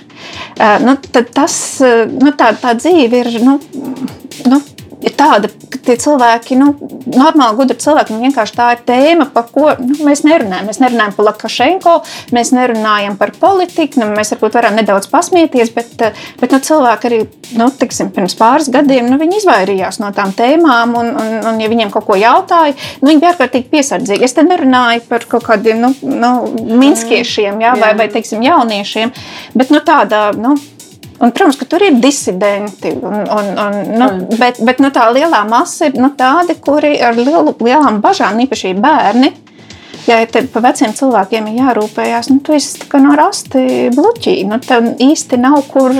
[0.60, 0.96] Uh, nu,
[1.34, 3.32] tas, uh, nu, tā, tā dzīve ir.
[3.44, 3.56] Nu,
[4.50, 4.60] nu,
[5.04, 6.72] ir tāda, ka tie cilvēki, nu,
[7.14, 10.68] normāli gudri cilvēki, nu, vienkārši tā ir tēma, par ko nu, mēs nerunājam.
[10.68, 11.94] Mēs nerunājam par Lukašenko,
[12.36, 16.04] mēs nerunājam par politiku, nu, mēs varbūt varam nedaudz pasmieties, bet,
[16.40, 17.20] bet nu, cilvēki arī,
[17.60, 21.70] nu, tiksim, pirms pāris gadiem, nu, viņi izvairījās no tām tēmām, un, un, un ja
[21.72, 24.26] viņiem kaut ko jautāja, nu, viņi bija ārkārtīgi piesardzīgi.
[24.26, 26.34] Es te nerunāju par kaut kādiem, nu, nu
[26.80, 29.14] minskiešiem, jā, vai, vai, teiksim, jauniešiem,
[29.56, 30.56] bet, nu, tādā, nu,
[31.20, 34.06] Un, protams, ka tur ir disidenti, un, un, un, nu,
[34.40, 38.72] bet, bet nu, tā lielā masa ir nu, tādi, kuri ar lielu, lielām bažām, īpaši
[38.80, 39.28] bērni,
[40.06, 44.36] ja te par veciem cilvēkiem ir jārūpējas, nu, tu esi no rasti bluķī.
[44.48, 45.94] Nu, tev īsti nav kur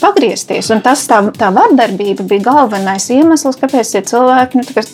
[0.00, 0.70] pagriezties.
[0.74, 4.92] Un tas tā, tā vardarbība bija galvenais iemesls, kāpēc tie cilvēki nu, kas,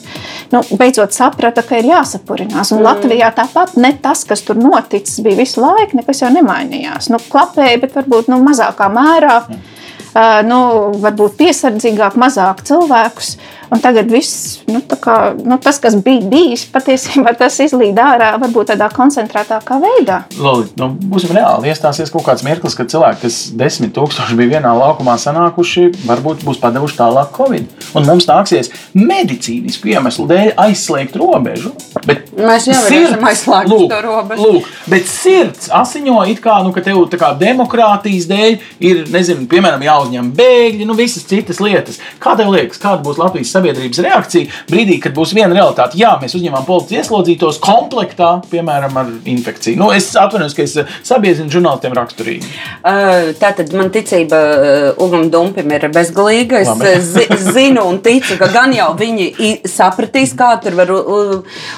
[0.54, 2.74] nu, beidzot saprata, ka ir jāsapurinās.
[2.74, 2.88] Un mm.
[2.88, 7.10] Latvijā tāpat ne tas, kas tur noticis, bija visu laiku, nekas jau nemainījās.
[7.12, 9.42] Nu, klapēja, bet varbūt nu, mazākā mērā.
[9.48, 9.68] Mm.
[10.10, 10.56] Uh, nu,
[10.98, 13.36] varbūt piesardzīgāk, mazāk cilvēkus.
[13.36, 18.32] Uh, Un tagad viss, nu, kā, nu, tas, kas bija bijis, patiesībā tas izlīd ārā,
[18.42, 20.24] varbūt tādā koncentrētākā veidā.
[20.34, 21.70] Lūdzu, nu, būsim reāli.
[21.70, 26.58] Iestāsies kaut kāds mirklis, kad cilvēki, kas desmit tūkstoši bija vienā laukumā sanākuši, varbūt būs
[26.62, 27.70] padevuši tālāk Covid.
[27.94, 31.70] Un mums nāksies medicīnisku iemeslu dēļ aizslēgt robežu.
[32.08, 34.50] Bet Mēs jau sirds, esam aizslēguši lūk, to robežu.
[34.50, 38.58] Lūk, bet sirds asiņo it kā, nu, ka tev tā kā demokrātijas dēļ
[38.90, 42.02] ir, nezinu, piemēram, jāuzņem bēgļi, nu, visas citas lietas.
[42.22, 45.98] Kā tev liekas, kāda būs Latvijas sabiedrības reakcija brīdī, kad būs viena realitāte.
[46.00, 49.78] Jā, mēs uzņemam policijas ieslodzītos komplektā, piemēram, ar infekciju.
[49.80, 52.50] Nu, es atvainojos, ka es sabiezinu žurnālistiem raksturīgi.
[52.80, 56.62] Uh, tātad man ticība uh, Ugam Dumpim ir bezgalīga.
[56.62, 60.92] Es zi, zinu un ticu, ka gan jau viņi sapratīs, kā tur var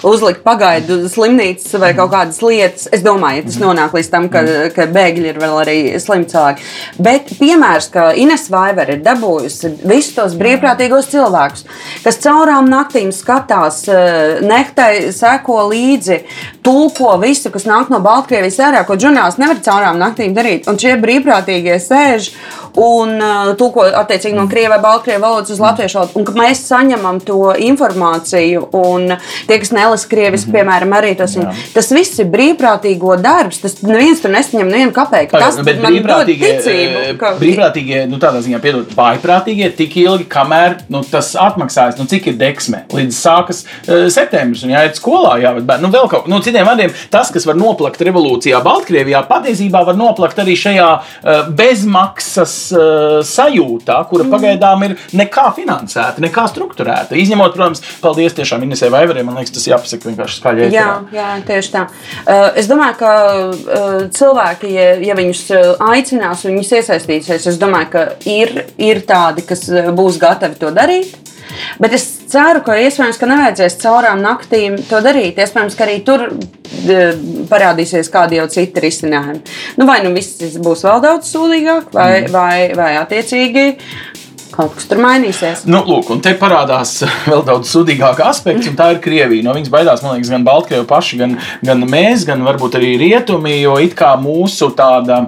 [0.07, 2.88] uzlikt pagaidu slimnīcas vai kaut kādas lietas.
[2.92, 6.68] Es domāju, ja tas nonāk līdz tam, ka, ka bēgļi ir vēl arī slimi cilvēki.
[7.03, 11.66] Bet piemērs, ka Ines Vaiver ir dabūjusi visus tos brīvprātīgos cilvēkus,
[12.05, 16.23] kas caurām naktīm skatās, eh, nektai seko līdzi,
[16.62, 20.68] tulko visu, kas nāk no Baltkrievijas ārā, ko žurnālisti nevar caurām naktīm darīt.
[20.70, 22.31] Un šie brīvprātīgie sēž
[22.79, 26.18] un uh, tulko attiecīgi no krievu vai baltkrievu valodas uz latviešu valodu.
[26.18, 29.16] Un ka mēs saņemam to informāciju, un
[29.48, 30.57] tie, kas nelasa krievis, mm -hmm.
[30.57, 33.61] piemēram, arī tas, un, tas viss ir brīvprātīgo darbs.
[33.61, 35.38] Tas neviens tur nesaņem nevienu kapeiku.
[35.38, 37.18] Tas nu, man dod ticību.
[37.18, 37.35] Ka...
[37.40, 42.35] Brīvprātīgie, nu tādā ziņā, piedod, vājprātīgie tik ilgi, kamēr nu, tas atmaksājas, nu cik ir
[42.35, 45.83] deksme, līdz sākas uh, septembris un jāiet skolā, jāved bērni.
[45.83, 50.41] Nu, vēl kaut, nu, citiem vārdiem, tas, kas var noplakt revolūcijā Baltkrievijā, patiesībā var noplakt
[50.43, 54.35] arī šajā uh, bezmaksas uh, sajūtā, kura mm.
[54.37, 57.17] pagaidām ir nekā finansēta, nekā strukturēta.
[57.19, 59.27] Izņemot, protams, paldies tiešām Inesē Vaivariem.
[59.29, 60.69] Man liekas, tas jāpasaka vienkārši skaļi.
[60.75, 61.87] Jā, jā, tieši tā.
[62.23, 63.12] Uh, es domāju, ka
[63.49, 65.45] uh, cilvēki, ja, ja viņus
[65.88, 71.17] aicinās, viņus iesaistīsies, es domāju, ka ir, ir tādi, kas būs gatavi to darīt.
[71.83, 75.40] Bet es ceru, ka iespējams, ka nevajadzēs caurām naktīm to darīt.
[75.42, 76.29] Iespējams, ka arī tur
[77.51, 79.42] parādīsies kādi jau citi risinājumi.
[79.79, 82.33] Nu, vai nu viss būs vēl daudz sūdīgāk, vai, mm.
[82.35, 83.68] vai, vai attiecīgi
[84.53, 85.64] kaut kas tur mainīsies.
[85.71, 86.99] Nu, lūk, un te parādās
[87.31, 89.47] vēl daudz sudīgāka aspekts, un tā ir Krievija.
[89.47, 93.57] No viņas baidās, man liekas, gan Baltkrievi paši, gan, gan mēs, gan varbūt arī Rietumi,
[93.62, 95.25] jo it kā mūsu tāda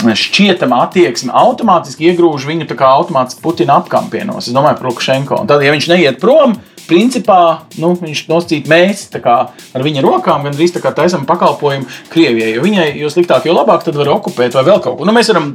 [0.00, 4.48] šķietama attieksme automātiski iegrūž viņu tā kā automātiski Putina apkampienos.
[4.48, 5.44] Es domāju Lukašenko.
[5.50, 6.56] Tad, ja viņš neiet prom,
[6.90, 11.86] principā nu, viņš nosacīt mēs kā, ar viņa rokām, gan drīz tā kā taisam pakalpojumu
[12.10, 12.54] Krievijai.
[12.56, 15.08] Jo viņai, jo sliktāk, jo labāk, tad var okupēt vai vēl kaut ko.
[15.08, 15.52] Nu, mēs varam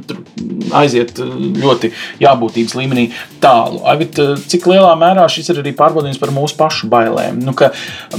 [0.76, 3.08] aiziet ļoti jābūtības līmenī
[3.42, 3.82] tālu.
[3.88, 7.42] Agit, cik lielā mērā šis ir arī pārbaudījums par mūsu pašu bailēm?
[7.44, 7.56] Nu,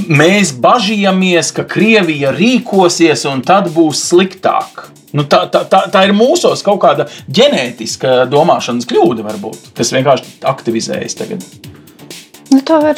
[0.07, 4.96] mēs bažījamies, ka Krievija rīkosies un tad būs sliktāk.
[5.15, 10.39] Nu, tā, tā, tā, tā ir mūsos kaut kāda ģenētiska domāšanas kļūda, varbūt, kas vienkārši
[10.51, 11.45] aktivizējas tagad.
[12.49, 12.95] Nu, to var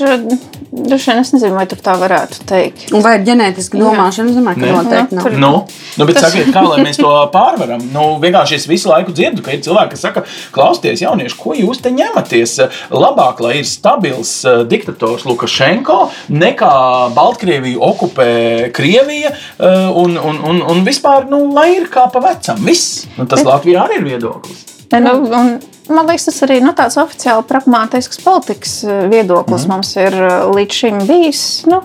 [0.72, 2.90] droši vien es nezinu, vai tā varētu teikt.
[2.94, 4.30] Un vai ir ģenētiski domāšana?
[4.30, 5.30] Es domāju, ka noteikti nav.
[5.42, 5.52] Nu,
[5.98, 6.28] nu, bet tas...
[6.28, 7.82] sakiet, kā lai mēs to pārvaram?
[7.94, 10.24] Nu, vienkārši es visu laiku dzirdu, ka ir cilvēki, kas saka,
[10.56, 12.56] klausieties, jaunieši, ko jūs te ņematies?
[12.94, 16.74] Labāk, lai ir stabils uh, diktators Lukašenko, nekā
[17.18, 18.30] Baltkrieviju okupē
[18.76, 22.62] Krievija uh, un, un, un, un vispār, nu, lai ir kā pa vecam.
[22.70, 23.08] Viss.
[23.18, 23.50] Nu, tas bet...
[23.50, 24.66] Latvijā arī ir viedoklis.
[24.90, 25.58] Nu, un,
[25.94, 29.74] man liekas, tas arī nu, tāds oficiāli pragmātisks politikas eh, viedoklis mm.
[29.74, 31.44] mums ir eh, līdz šim bijis.
[31.70, 31.82] Nu,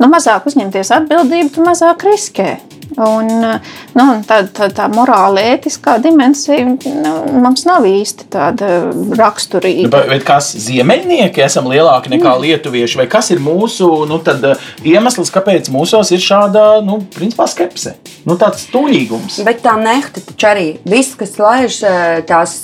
[0.00, 2.50] nu, mazāk uzņemties atbildību, tu mazāk riskē.
[2.96, 8.68] Un, eh, Nu, tā, tā, tā morāla, ētiskā dimensija nu, mums nav īsti tāda
[9.16, 9.88] raksturīga.
[9.94, 12.42] Bet, bet kas ziemeļnieki esam lielāki nekā mm.
[12.44, 14.44] lietuvieši, vai kas ir mūsu nu, tad,
[14.84, 17.94] iemesls, kāpēc mūsos ir šāda nu, principā, skepse?
[18.28, 19.38] Nu, tāds tuļīgums.
[19.46, 21.80] Bet tā nehta taču arī viss, kas laiž
[22.28, 22.58] tās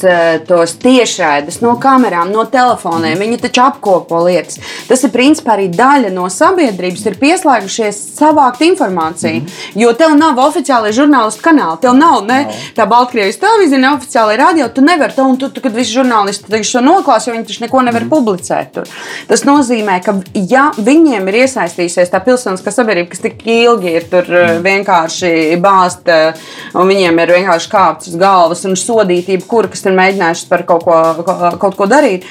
[0.49, 3.23] tos tiešraides no kamerām, no telefoniem, mm.
[3.25, 4.61] viņi taču apkopo lietas.
[4.91, 9.47] Tas ir principā arī daļa no sabiedrības, ir pieslēgušies savākt informāciju.
[9.47, 9.59] Mm.
[9.81, 12.57] Jo tev nav oficiāli žurnālistu kanāli, tev nav ne no.
[12.77, 14.69] tā Baltkrievijas televīzija, ne oficiāli radio.
[14.73, 17.83] Tu nevari to, un tu, tu kad visi žurnālisti to noklās, jo viņi taču neko
[17.87, 18.13] nevar mm.
[18.13, 18.73] publicēt.
[18.77, 18.89] Tur.
[19.29, 20.17] Tas nozīmē, ka
[20.49, 24.63] ja viņiem ir iesaistījusies tā pilsoniskā sabiedrība, kas tik ilgi ir tur mm.
[24.65, 26.21] vienkārši bāzta,
[26.79, 30.87] un viņiem ir vienkārši kāpts uz galvas un sodītība, kura kas ir mēģinājuši par kaut
[30.87, 30.99] ko,
[31.63, 32.27] kaut ko darīt,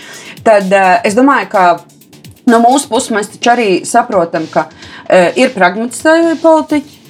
[0.45, 1.65] tad uh, es domāju, ka
[2.49, 7.00] no mūsu puses mēs taču arī saprotam, ka uh, ir pragmatiski politiķi.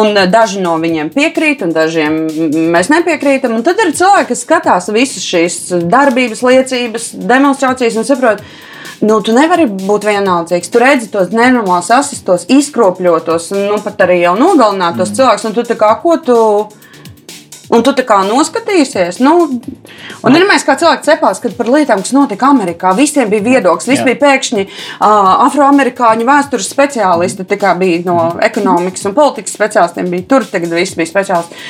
[0.00, 2.18] Un uh, daži no viņiem piekrīt, un dažiem
[2.72, 3.56] mēs nepiekrītam.
[3.58, 5.58] Un tad ir cilvēki, kas skatās visas šīs
[5.92, 8.44] darbības, liecības, demonstrācijas un saprot,
[9.02, 10.72] nu, tu nevari būt vienaldzīgs.
[10.72, 15.18] Tu redzi tos nenormālus, asistos, izkropļotos, un nu, pat arī jau nogalinātos mm.
[15.18, 15.48] cilvēkus.
[15.48, 16.38] Un tu tā kā ko tu
[17.72, 19.18] Un tu tā kā noskatīsies.
[19.24, 23.44] Nu, un ir mēs kā cilvēki cepās, kad par lietām, kas notika Amerikā, visiem bija
[23.46, 23.88] viedoklis.
[23.88, 27.46] Visi bija pēkšņi uh, afroamerikāņu vēstures speciālisti.
[27.48, 31.62] Tā kā bija no ekonomikas un politikas speciālistiem, bija tur tagad viss bija speciālisti.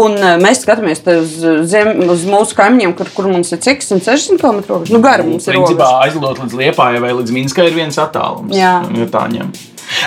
[0.00, 1.36] Un uh, mēs skatāmies uz,
[1.68, 4.80] zem, uz mūsu kaimiņiem, kur, kur mums ir cik 160 km.
[4.88, 5.58] Nu, gara mums ir.
[5.58, 8.56] Principā aizlidot līdz Liepājai vai līdz Minskai ir viens attālums.
[8.56, 8.78] Jā.
[8.96, 9.52] Ja tā ņem.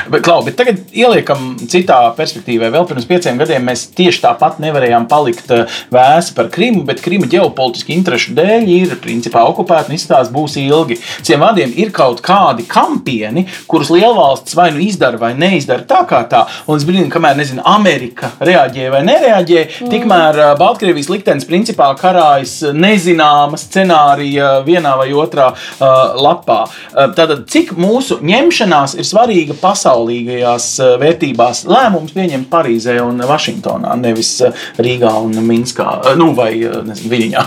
[0.09, 2.69] Bet, Klau, bet tagad ieliekam citā perspektīvā.
[2.73, 7.27] Vēl pirms pieciem gadiem mēs tieši tāpat nevarējām palikt eh, vēsi par Krimu, bet Krima
[7.29, 10.99] ģeopolitiski interešu dēļ ir principā okupēta un izstāsta būs ilgi.
[11.25, 16.23] Ciem vārdiem ir kaut kādi kampieni, kurus lielvalsts vai nu izdara vai neizdara tā kā
[16.29, 16.43] tā.
[16.67, 19.91] Un līdz brīdim, kamēr nezinu, Amerika reaģē vai nereaģē, mm.
[19.93, 25.87] tikmēr eh, Baltkrievijas liktenis principā karājas nezināma scenārija vienā vai otrā uh,
[26.19, 26.63] lapā.
[26.65, 33.95] Uh, tātad, cik mūsu ņemšanās ir svarīga pasaulīgajās eh, vērtībās lēmumus pieņemt Parīzē un Vašingtonā,
[33.99, 37.43] nevis eh, Rīgā un Minskā eh, nu, vai nezinu, Viļņā.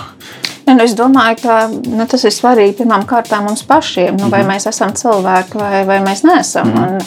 [0.66, 4.16] Ja, nu, es domāju, ka nu, tas ir svarīgi pirmām kārtām mums pašiem.
[4.18, 4.56] Nu, vai mm -hmm.
[4.56, 6.66] mēs esam cilvēki vai, vai mēs neesam.
[6.66, 6.94] Mm -hmm.
[6.94, 6.98] un,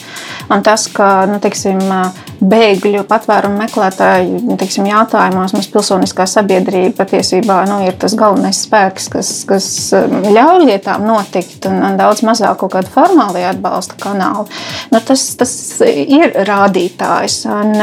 [0.50, 1.82] un tas, ka nu, teiksim,
[2.40, 9.10] bēgļu patvērumu meklētāju nu, teiksim, jautājumos mums pilsoniskā sabiedrība patiesībā nu, ir tas galvenais spēks,
[9.14, 9.70] kas, kas
[10.08, 14.48] ļauj lietām notikt, un, un daudz mazāk kaut kāda formāla atbalsta kanāla.
[14.94, 17.42] Nu, tas, tas ir rādītājs.
[17.50, 17.76] Un,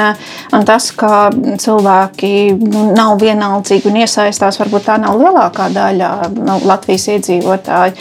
[0.57, 1.29] un tas, ka
[1.63, 2.33] cilvēki
[2.97, 7.97] nav vienaldzīgi un iesaistās, varbūt tā nav lielākā daļa nu, Latvijas iedzīvotāju.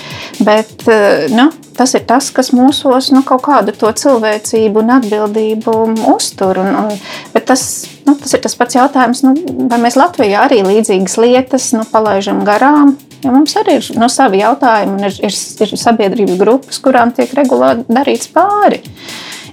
[0.46, 5.76] Bet eh, nu, tas ir tas, kas mūsos nu, kaut kādu to cilvēcību un atbildību
[6.14, 6.60] uztur.
[6.62, 7.04] Un, un,
[7.34, 7.66] bet tas,
[8.08, 9.36] nu, tas ir tas pats jautājums, nu,
[9.72, 12.96] vai mēs Latvijā arī līdzīgas lietas nu, palaidām garām.
[13.26, 17.32] Ja mums arī ir nu, savi jautājumi, un ir, ir, ir sabiedrības grupas, kurām tiek
[17.38, 18.84] regulāri darīts pāri.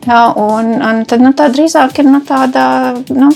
[0.02, 2.64] Jā, un, un tad, nu, tā drīzāk ir nu, tāda.
[3.14, 3.30] Nu,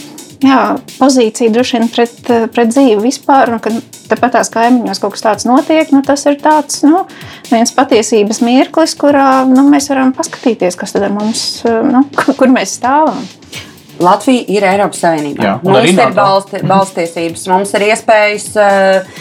[0.44, 0.60] jā,
[0.96, 2.16] pozīcija droši vien pret,
[2.54, 3.52] pret dzīvi vispār.
[3.52, 3.78] Un, kad
[4.10, 7.04] tepat tās kaimiņos kaut kas tāds notiek, nu, tas ir tāds nu,
[7.50, 12.04] viens patiesības mirklis, kurā nu, mēs varam paskatīties, kas tad ar mums, nu,
[12.38, 13.24] kur mēs stāvam.
[14.02, 15.44] Latvija ir Eiropas Savienībā.
[15.44, 19.20] Jā, mums ir balsti, balstiesības, mums ir iespējas uh,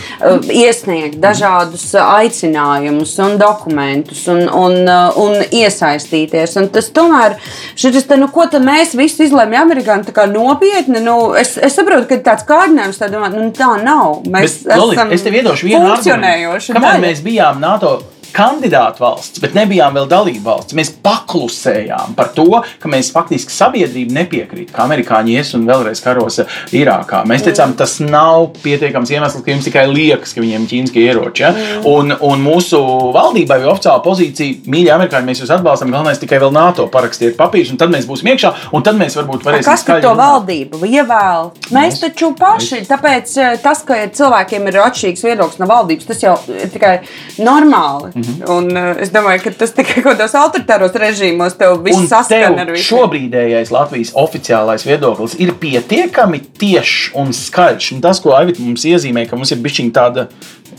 [0.52, 6.58] iesniegt dažādus aicinājumus un dokumentus un, un, uh, un iesaistīties.
[6.62, 7.38] Un tas tomēr,
[7.80, 12.10] šis, te, nu, ko mēs visi izlēmjam amerikāņi, tā kā nopietni, nu, es, es saprotu,
[12.12, 14.22] ka tāds kārdinājums tā, domā, nu, tā nav.
[14.28, 16.76] Mēs Bet, Loli, esam es tev iedošu vienu argumentu.
[16.76, 17.98] Kamēr mēs bijām NATO
[18.36, 20.76] kandidātu valsts, bet nebijām vēl dalību valsts.
[20.78, 26.42] Mēs paklusējām par to, ka mēs faktiski sabiedrība nepiekrīt, ka amerikāņi ies un vēlreiz karos
[26.76, 27.24] Irākā.
[27.30, 31.46] Mēs teicām, tas nav pietiekams iemesls, ka jums tikai liekas, ka viņiem ir ķīniskie ieroči.
[31.46, 31.52] Ja?
[31.56, 31.86] Mm.
[31.92, 32.80] Un, un mūsu
[33.16, 37.72] valdībai bija oficiāla pozīcija, mīļie amerikāņi, mēs jūs atbalstam, galvenais tikai vēl NATO parakstiet papīrus,
[37.74, 39.70] un tad mēs būsim iekšā, un tad mēs varbūt varēsim.
[39.70, 40.24] Kas par to runāt.
[40.24, 41.52] valdību ievēl?
[41.70, 42.92] Mēs, mēs taču paši, mēs.
[42.92, 46.96] tāpēc eh, tas, ka cilvēkiem ir atšķirīgs viedoklis no valdības, tas jau ir tikai
[47.40, 48.12] normāli.
[48.12, 48.22] Mm.
[48.22, 48.25] -hmm.
[48.52, 52.88] Un, uh, es domāju, ka tas tikai kādos autoritāros režīmos tev viss saskan ar visu.
[52.92, 57.92] Šobrīdējais Latvijas oficiālais viedoklis ir pietiekami tiešs un skaļš.
[57.96, 60.30] Un tas, ko Aivita mums iezīmē, ka mums ir bišķiņa tāda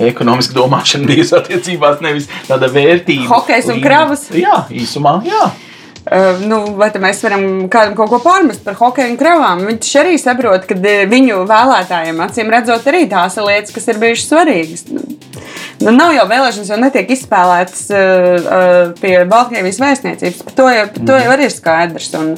[0.03, 3.30] ekonomiska domāšana bijusi attiecībās, nevis tāda vērtība.
[3.32, 4.28] Hokejs un kravas.
[4.36, 5.47] Jā, īsumā, jā.
[6.47, 9.65] Nu, vai mēs varam kādam kaut ko pārmest par hokeju un kravām?
[9.67, 10.79] Viņš arī saprot, ka
[11.11, 14.87] viņu vēlētājiem acīm redzot, arī tās lietas, kas ir bijušas svarīgas.
[15.77, 20.45] Nu, nav jau vēlēšanas, jau netiek izspēlētas uh, pie Baltkrievijas vēstniecības.
[20.47, 22.09] Par to, jau, par to jau ir skaidrs.
[22.17, 22.31] Un,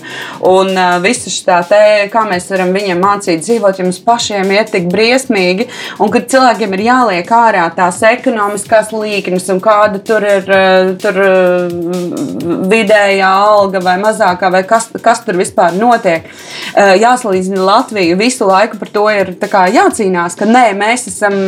[0.48, 4.72] un uh, visu šo te, kā mēs varam viņiem mācīt dzīvot, ja mums pašiem iet
[4.74, 5.68] tik briesmīgi,
[6.02, 11.22] un kad cilvēkiem ir jāliek ārā tās ekonomiskās līknes, un kāda tur ir uh, tur,
[11.22, 16.28] uh, vidējā alga vai mazākā, vai kas, kas tur vispār notiek.
[16.72, 19.34] Uh, jāsalīdzina Latviju visu laiku par to ir
[19.74, 21.38] jācīnās, ka nē, mēs esam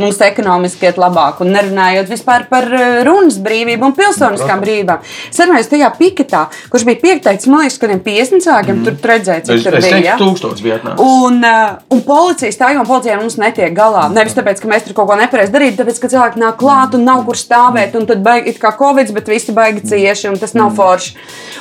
[0.00, 1.40] mums ekonomiski iet labāk.
[1.44, 5.02] Un nerunājot vispār par uh, runas brīvību un pilsoniskām brīvībām.
[5.30, 8.86] Atceros, tajā piketā, kurš bija piektais, man liekas, ka 50 cilvēkiem mm.
[8.86, 10.02] tur redzēja, cik es, tur es bija.
[10.06, 10.16] Ja?
[10.20, 10.96] Tūkstots vietnā.
[11.02, 14.06] Un, uh, un policija stāv un policija mums netiek galā.
[14.14, 17.06] Nevis tāpēc, ka mēs tur kaut ko nepareizi darītu, tāpēc, ka cilvēki nāk klāt un
[17.08, 17.96] nav kur stāvēt.
[17.98, 21.16] Un tad baigi, kā Covid, bet visi baigi cieši un tas nav forši.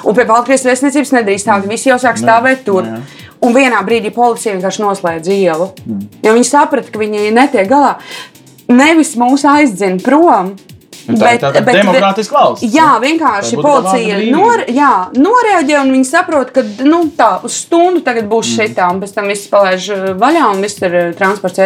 [0.06, 2.88] Un pie Baltkrievijas vēstniecības nedrīkst tā, ka visi jau sāk stāvēt tur.
[2.88, 3.25] Jā.
[3.46, 5.70] Un vienā brīdī policija vienkārši noslēdz ielu.
[5.86, 6.06] Mm.
[6.26, 7.96] Jo viņi saprata, ka viņi netiek galā.
[8.72, 10.56] Nevis mūs aizdzen prom,
[11.06, 12.66] Nu, tā, bet, ir demokrātiska valsts.
[12.74, 18.30] Jā, vienkārši policija nor, jā, noreaģē un viņi saprot, ka nu, tā uz stundu tagad
[18.32, 18.56] būs mm.
[18.58, 21.62] šitā, un pēc tam viss palaiž uh, vaļā un viss ir uh, transports.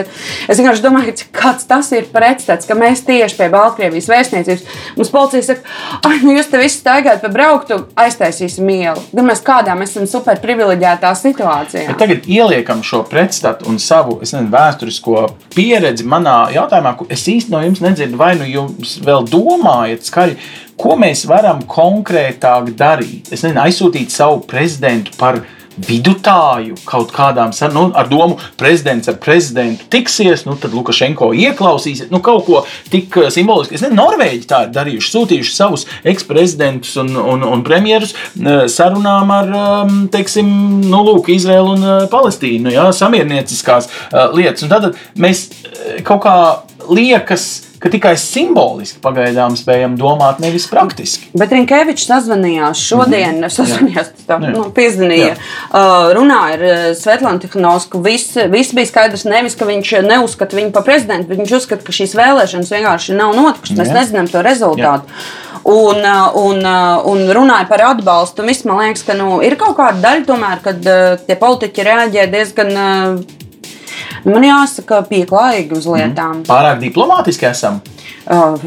[0.49, 4.65] Es vienkārši domāju, kāds tas ir pretstats, ka mēs tieši pie Baltkrievijas vēstniecības
[4.97, 9.05] mums policija saka, ah, nu jūs te visi staigājat pa brauktu, aiztaisīsim ielu.
[9.15, 11.87] Gan mēs kādā mēs esam super privileģētā situācijā.
[11.93, 15.25] Bet tagad ieliekam šo pretstatu un savu nezinu, vēsturisko
[15.55, 20.35] pieredzi manā jautājumā, ko es īsti no jums nedzirdu, vai nu jums vēl domājat skaļi,
[20.79, 23.31] ko mēs varam konkrētāk darīt.
[23.33, 25.41] Es nezinu, aizsūtīt savu prezidentu par
[25.87, 32.09] vidutāju kaut kādām sarunām, nu, ar domu, prezidents ar prezidentu tiksies, nu, tad Lukašenko ieklausīsies,
[32.13, 33.77] nu, kaut ko tik eh, simbolisku.
[33.77, 39.33] Es nezinu, Norvēģi tā ir darījuši, sūtījuši savus eksprezidentus un, un, un premjerus eh, sarunām
[39.35, 40.49] ar, ehm, teiksim,
[40.89, 43.89] nu, lūk, Izraelu un eh, Palestīnu, jā, samiernieciskās
[44.35, 44.65] lietas.
[44.65, 45.47] Un tad mēs
[46.07, 46.35] kaut kā
[46.89, 47.49] liekas,
[47.79, 51.29] ka tikai simboliski pagaidām spējam domāt, nevis praktiski.
[51.39, 53.53] Bet Rinkevičs sazvanījās šodien, mm -hmm.
[53.55, 58.01] sazvanījās, tā, nu, piezvanīja, uh, runāja ar uh, Svetlānu Tihnovsku.
[58.03, 61.95] Viss, viss bija skaidrs, nevis, ka viņš neuzskata viņu par prezidentu, bet viņš uzskata, ka
[61.95, 63.77] šīs vēlēšanas vienkārši nav notikušas.
[63.79, 65.07] Mēs nezinām to rezultātu.
[65.07, 65.47] Jā.
[65.63, 68.43] Un, uh, un, uh, un runāja par atbalstu.
[68.47, 72.31] Viss, man liekas, ka nu, ir kaut kāda daļa, tomēr, kad uh, tie politiķi reaģē
[72.31, 72.79] diezgan
[74.27, 76.41] Man jāsaka, pieklājīgi uz lietām.
[76.41, 76.47] Mm.
[76.49, 77.79] Pārāk diplomātiski esam.
[78.29, 78.59] Uh,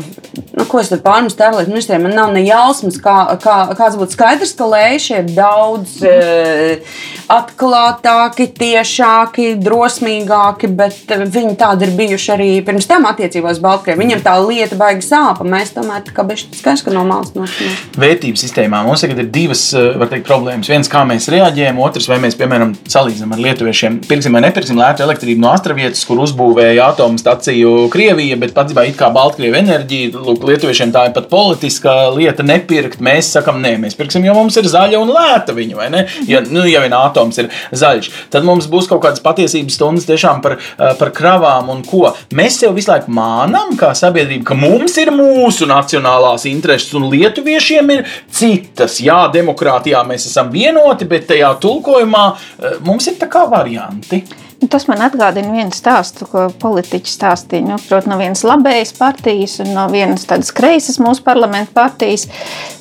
[0.56, 2.02] nu, ko es tad pārmetu tērlietu ministriem?
[2.06, 6.96] Man nav ne jausmas, kā, kā, kāds būtu skaidrs, ka lēši ir daudz uh,
[7.30, 14.00] atklātāki, tiešāki, drosmīgāki, bet viņi tādi ir bijuši arī pirms tam attiecībās Baltkrievijā.
[14.02, 15.46] Viņam tā lieta baigi sāpa.
[15.46, 18.00] Mēs tomēr kā bišķi skaidrs, ka no malas noskaņot.
[18.02, 20.70] Vērtības sistēmā mums tagad ir divas teikt, problēmas.
[20.72, 25.06] Viens, kā mēs reaģējam, otrs, vai mēs, piemēram, salīdzinām ar lietuviešiem, pirksim vai nepirksim lētu
[25.06, 30.12] elektrību no Astravietas, kur uzbūvēja atomu staciju Krievija, bet patiesībā it kā Baltkrievija enerģija.
[30.22, 33.02] Lūk, Lietuviešiem tā ir pat politiska lieta nepirkt.
[33.02, 36.04] Mēs sakām, nē, mēs pirksim, jo mums ir zaļa un lēta viņa, vai ne?
[36.28, 40.42] Ja, nu, ja vien atoms ir zaļš, tad mums būs kaut kādas patiesības stundas tiešām
[40.44, 42.12] par, eh, par kravām un ko.
[42.34, 47.90] Mēs sev visu laiku mānām, kā sabiedrība, ka mums ir mūsu nacionālās intereses un lietuviešiem
[47.96, 49.00] ir citas.
[49.02, 54.22] Jā, demokrātijā mēs esam vienoti, bet tajā tulkojumā eh, mums ir tā kā varianti.
[54.62, 57.66] Nu, tas man atgādina vienu stāstu, ko politiķi stāstīja.
[57.66, 62.28] Nu, Protams, no vienas labējas partijas un no vienas tādas kreisas mūsu parlamenta partijas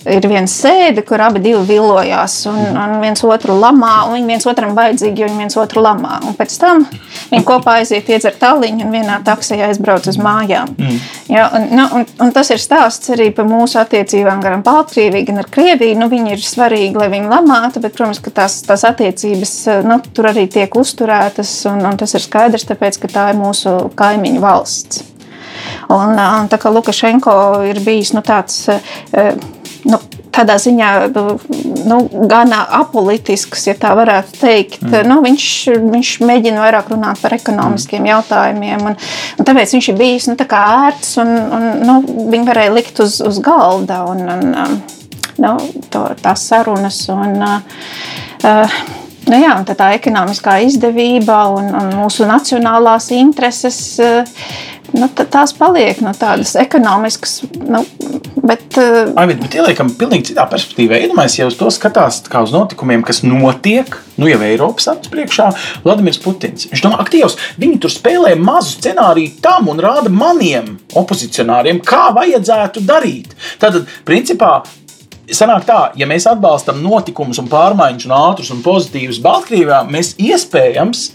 [0.05, 3.93] ir viena sēde, kur abi vilojās un, un viens otru lamā.
[4.13, 6.19] Viņi viens otram vajadzīgi, jo viņi viens otru lamā.
[6.27, 6.85] Un pēc tam
[7.31, 10.73] viņi kopā aiziet iedzert tāliņu un vienā taksijā aizbrauc uz mājām.
[10.77, 11.01] Mm.
[11.33, 15.29] Ja, un, nu, un, un tas ir stāsts arī par mūsu attiecībām gan ar Baltkrieviju,
[15.29, 15.97] gan ar Krieviju.
[16.01, 19.55] Nu, viņi ir svarīgi, lai viņi lamātu, bet, protams, ka tās, tās attiecības
[19.87, 23.75] nu, tur arī tiek uzturētas un, un tas ir skaidrs, tāpēc, ka tā ir mūsu
[23.97, 25.05] kaimiņu valsts.
[25.91, 27.33] Un, un tā kā Lukašenko
[27.69, 28.65] ir bijis nu, tāds.
[29.81, 29.97] Nu,
[30.31, 30.89] tādā ziņā
[31.89, 31.97] nu,
[32.29, 34.83] gan apolitisks, ja tā varētu teikt.
[34.85, 35.09] Mm.
[35.09, 35.47] Nu, viņš,
[35.81, 38.11] viņš mēģina vairāk runāt par ekonomiskiem mm.
[38.11, 38.97] jautājumiem, un,
[39.37, 41.97] un tāpēc viņš ir bijis nu, ērts un, un nu,
[42.31, 44.79] viņu varēja likt uz, uz galda un, un
[45.41, 45.55] nu,
[45.91, 47.03] to, tās sarunas.
[47.11, 48.99] Un, uh,
[49.29, 53.77] Nu jā, tā ekonomiskā izdevība un, un mūsu nacionālās intereses.
[54.01, 54.25] Eh,
[54.97, 57.83] nu, tās paliek no tādas ekonomiskas, nu,
[58.41, 58.65] bet.
[58.81, 61.03] Eh, Aivit, bet ieliekam pilnīgi citā perspektīvā.
[61.05, 65.51] Iedomājieties, ja uz to skatās kā uz notikumiem, kas notiek, nu jau Eiropas acis priekšā,
[65.85, 66.67] Vladimirs Putins.
[66.73, 72.83] Viņš domā, aktīvs, viņi tur spēlē mazu scenāriju tam un rāda maniem opozicionāriem, kā vajadzētu
[72.89, 73.37] darīt.
[73.61, 74.63] Tad, principā,
[75.35, 81.05] sanāk tā, ja mēs atbalstam notikumus un pārmaiņas un ātrus un pozitīvus Baltkrievijā, mēs iespējams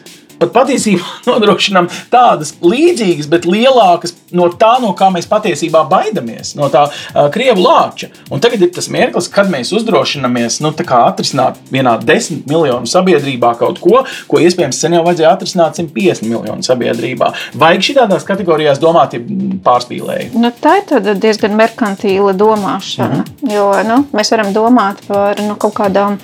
[0.41, 6.70] pat patiesībā nodrošinām tādas līdzīgas, bet lielākas no tā, no kā mēs patiesībā baidamies, no
[6.72, 8.11] tā uh, krievu lāča.
[8.30, 13.80] Un tagad ir tas mirklis, kad mēs uzdrošināmies nu, atrisināt vienā desmit miljonu sabiedrībā kaut
[13.82, 17.32] ko, ko iespējams sen jau vajadzēja atrisināt 150 miljonu sabiedrībā.
[17.59, 19.22] Vajag šādās kategorijās domāt, ja
[19.66, 20.32] pārspīlēji.
[20.37, 23.22] Nu, tā ir diezgan merkantīla domāšana.
[23.22, 23.55] Mm -hmm.
[23.55, 26.18] Jo nu, mēs varam domāt par nu, kaut kādām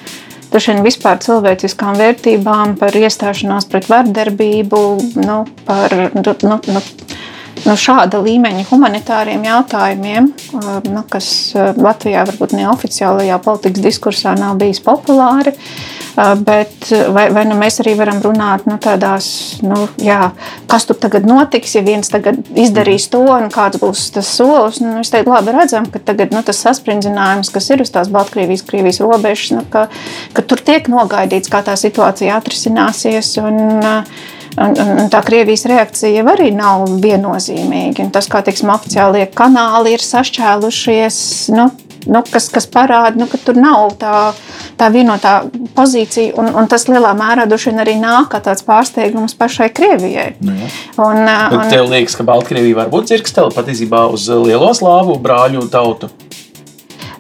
[0.52, 4.82] droši vien vispār cilvēciskām vērtībām, par iestāšanās pret vardarbību,
[5.24, 6.82] nu, par nu, nu,
[7.64, 10.30] nu, šāda līmeņa humanitāriem jautājumiem,
[10.90, 15.54] nu, kas Latvijā varbūt neoficiālajā politikas diskursā nav bijis populāri.
[16.12, 19.26] Bet vai, vai nu mēs arī varam runāt nu, tādās,
[19.64, 20.34] nu, jā,
[20.68, 24.82] kas tur tagad notiks, ja viens tagad izdarīs to, un kāds būs tas solis.
[24.84, 28.66] Nu, mēs teikt, labi redzam, ka tagad, nu, tas saspringzinājums, kas ir uz tās Baltkrievijas,
[28.68, 29.86] Krievijas robežas, nu, ka,
[30.36, 33.32] ka tur tiek nogaidīts, kā tā situācija atrisināsies.
[33.40, 33.80] Un,
[34.60, 38.04] Un, un, un tā Krievijas reakcija arī nav viennozīmīga.
[38.04, 41.16] Un tas, kā teiksim, oficiālie kanāli ir sašķēlušies,
[41.56, 41.70] nu,
[42.06, 44.32] nu, kas, kas parāda, nu, ka tur nav tā,
[44.80, 45.34] tā vienotā
[45.76, 46.34] pozīcija.
[46.40, 50.34] Un, un tas lielā mērā arī nāk kā tāds pārsteigums pašai Krievijai.
[50.44, 50.72] Nu, ja.
[50.98, 56.12] un, un, tev liekas, ka Baltkrievija var būt dzirkstele patiesībā uz lielo slāvu brāļu tautu.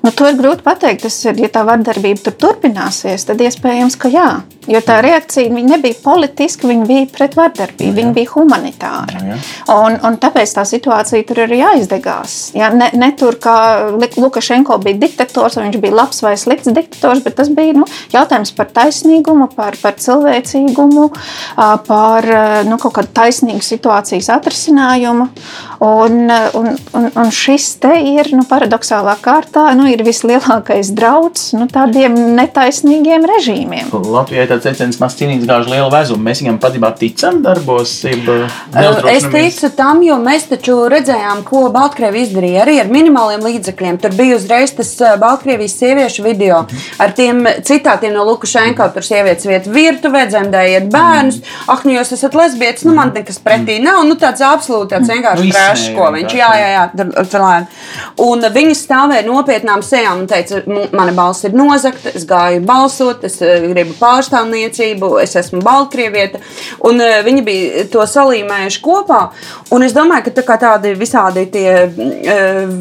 [0.02, 1.04] Nu, to ir grūti pateikt.
[1.06, 4.30] Tas ir, ja tā vardarbība tur turpināsies, tad iespējams, ka jā.
[4.70, 7.94] Jo tā reakcija nebija politiska, viņa bija pret vardarbību, jā.
[7.98, 9.22] viņa bija humanitāra.
[9.26, 9.38] Jā.
[9.74, 12.36] Un, un tāpēc tā situācija tur arī aizdegās.
[12.54, 13.56] Jā, ne, ne tur, kā
[13.94, 18.54] Lukašenko bija diktators, vai viņš bija labs vai slikts diktators, bet tas bija nu, jautājums
[18.54, 21.08] par taisnīgumu, par, par cilvēcīgumu,
[21.88, 22.30] par
[22.68, 25.26] nu, kaut kādu taisnīgu situācijas atrisinājumu.
[25.82, 31.66] Un, un, un, un šis te ir nu, paradoxālā kārtā nu, ir vislielākais drauds nu,
[31.66, 33.88] tādiem netaisnīgiem režīmiem.
[33.90, 36.22] Latvijai tāds teiciens, maz cīnīts gāž lielu vezumu.
[36.28, 37.96] Mēs viņam patiesībā ticam darbos.
[39.10, 43.98] Es ticu tam, jo mēs taču redzējām, ko Baltkrievi izdarīja arī ar minimāliem līdzekļiem.
[44.04, 46.62] Tur bija uzreiz tas Baltkrievijas sieviešu video
[47.02, 48.86] ar tiem citātiem no Lukašenko.
[48.94, 51.42] Tur sievietes vieta virtuvē, dzemdējiet bērnus.
[51.66, 54.04] Ak, nu jūs esat lesbietes, nu man nekas pretī nav.
[54.06, 57.46] Nu tāds absolūti tāds vienkārši nu, trešs, ko viņš, jā, jā, jā, tur, tur,
[58.26, 60.62] un viņi stāvēja nopietnām sejām un teica,
[60.92, 66.40] mana balss ir nozagta, es gāju balsot, es gribu pārstāvēt pašnāvniecību, es esmu Baltkrievieta.
[66.88, 69.22] Un uh, viņi bija to salīmējuši kopā.
[69.72, 72.72] Un es domāju, ka tā tādi visādi tie uh,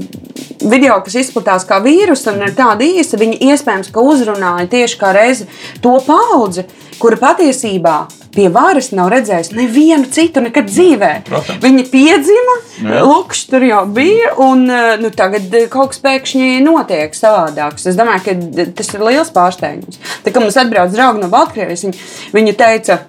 [0.61, 5.47] video, kas izplatās kā vīrusu un ir tādi īsi, viņi iespējams uzrunāja tieši kā reizi
[5.81, 6.65] to paudzi,
[7.01, 7.97] kura patiesībā
[8.35, 11.11] pie varas nav redzējis nevienu citu nekad dzīvē.
[11.27, 11.61] Protams.
[11.63, 12.57] Viņi piedzima,
[13.05, 14.65] Lukšs tur jau bija, un
[15.01, 17.87] nu, tagad kaut kas pēkšņi notiek savādāks.
[17.91, 20.01] Es domāju, ka tas ir liels pārsteigums.
[20.25, 22.05] Tā kā mums atbrauc draugi no Baltkrievijas, viņi,
[22.35, 23.01] viņi teica,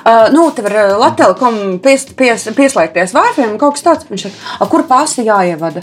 [0.00, 1.36] Uh, nu, te var Latvijas
[1.82, 4.06] pies, pies, pieslēgties Wi-Fi un kaut kas tāds.
[4.08, 5.82] Viņš saka, kur pasi jāievada?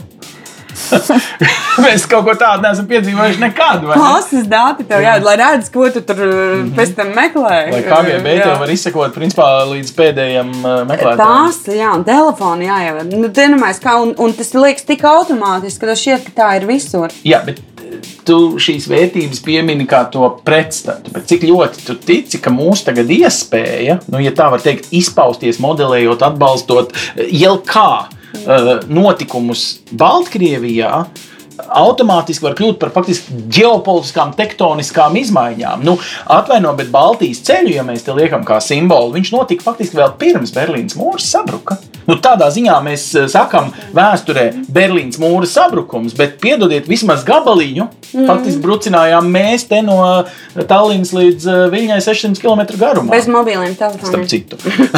[1.85, 3.85] Mēs kaut ko tādu neesam piedzīvojuši nekad.
[3.91, 6.73] Pasas dati tev jādara, lai redzētu, ko tu tur mm -hmm.
[6.77, 7.57] pēc tam meklē.
[7.73, 11.23] Lai KGB tev var izsekot principā līdz pēdējiem uh, meklētājiem.
[11.23, 13.21] Tās, jā, un telefoni jāievada.
[13.23, 16.67] Nu, dienamais, kā, un, un tas liekas tik automātiski, ka tas šķiet, ka tā ir
[16.69, 17.13] visur.
[17.23, 17.61] Jā, bet
[18.27, 21.11] tu šīs vērtības piemini kā to pretstatu.
[21.13, 25.61] Bet cik ļoti tu tici, ka mūsu tagad iespēja, nu, ja tā var teikt, izpausties,
[25.63, 26.93] modelējot, atbalstot
[27.31, 28.07] jau kā
[28.87, 29.65] notikumus
[29.97, 31.05] Baltkrievijā,
[31.57, 35.83] automātiski var kļūt par faktiski ģeopolitiskām, tektoniskām izmaiņām.
[35.85, 35.97] Nu,
[36.33, 40.53] atvaino, bet Baltijas ceļu, ja mēs te liekam kā simbolu, viņš notika faktiski vēl pirms
[40.55, 41.79] Berlīnas mūra sabruka.
[42.07, 48.27] Nu, tādā ziņā mēs eh, sakām, vēsturē Berlīnas mūra sabrukums, bet piedodiet, vismaz gabaliņu mm.
[48.29, 49.99] faktiski brucinājām mēs te no
[50.67, 53.11] Tallinas līdz eh, Viņai 600 km garumā.
[53.13, 54.09] Bez mobiliem telefoniem.
[54.09, 54.57] Starp citu.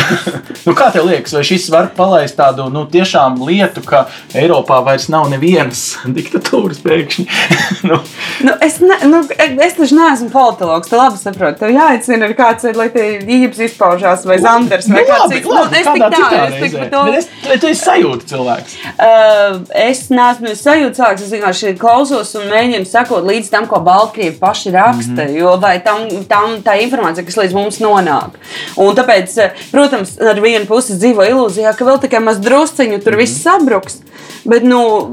[0.68, 4.06] nu, kā tev liekas, vai šis var palaist tādu nu, tiešām lietu, ka
[4.38, 5.84] Eiropā vairs nav nevienas
[6.18, 7.28] diktatūras pēkšņi?
[7.90, 8.00] nu.
[8.46, 11.60] Nu, es, ne, nu, es taču neesmu politologs, tu labi saproti.
[11.64, 15.50] Tev jāicina, kāds ir, lai tie īpaši izpaužās, vai Zanders, vai nu, kāds cits.
[15.50, 18.78] Nu, es tik tā, es tik par to es, tu esi sajūta cilvēks.
[18.94, 21.26] Uh, es neesmu sajūta cilvēks.
[21.26, 25.12] Es vienkārši klausos un mēģinu sekot līdz tam, ko Baltkrievi paši raksta.
[25.12, 25.38] Mm -hmm.
[25.40, 28.38] Jo vai tam, tam tā informācija, kas līdz mums nonāk.
[28.76, 33.14] Un tāpēc, uh, protams, ar vienu pusi dzīvo ilūzijā, ka vēl tikai maz drusciņu tur
[33.14, 33.18] mm -hmm.
[33.18, 33.98] viss sabruks.
[34.46, 35.10] Bet, nu,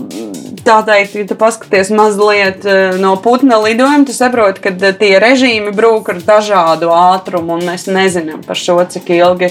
[0.64, 5.18] tā teikt, ja tu paskaties mazliet uh, no Putina lidojuma, tu saproti, ka uh, tie
[5.20, 9.50] režīmi brūk ar dažādu ātrumu, un mēs nezinām par šo, cik ilgi,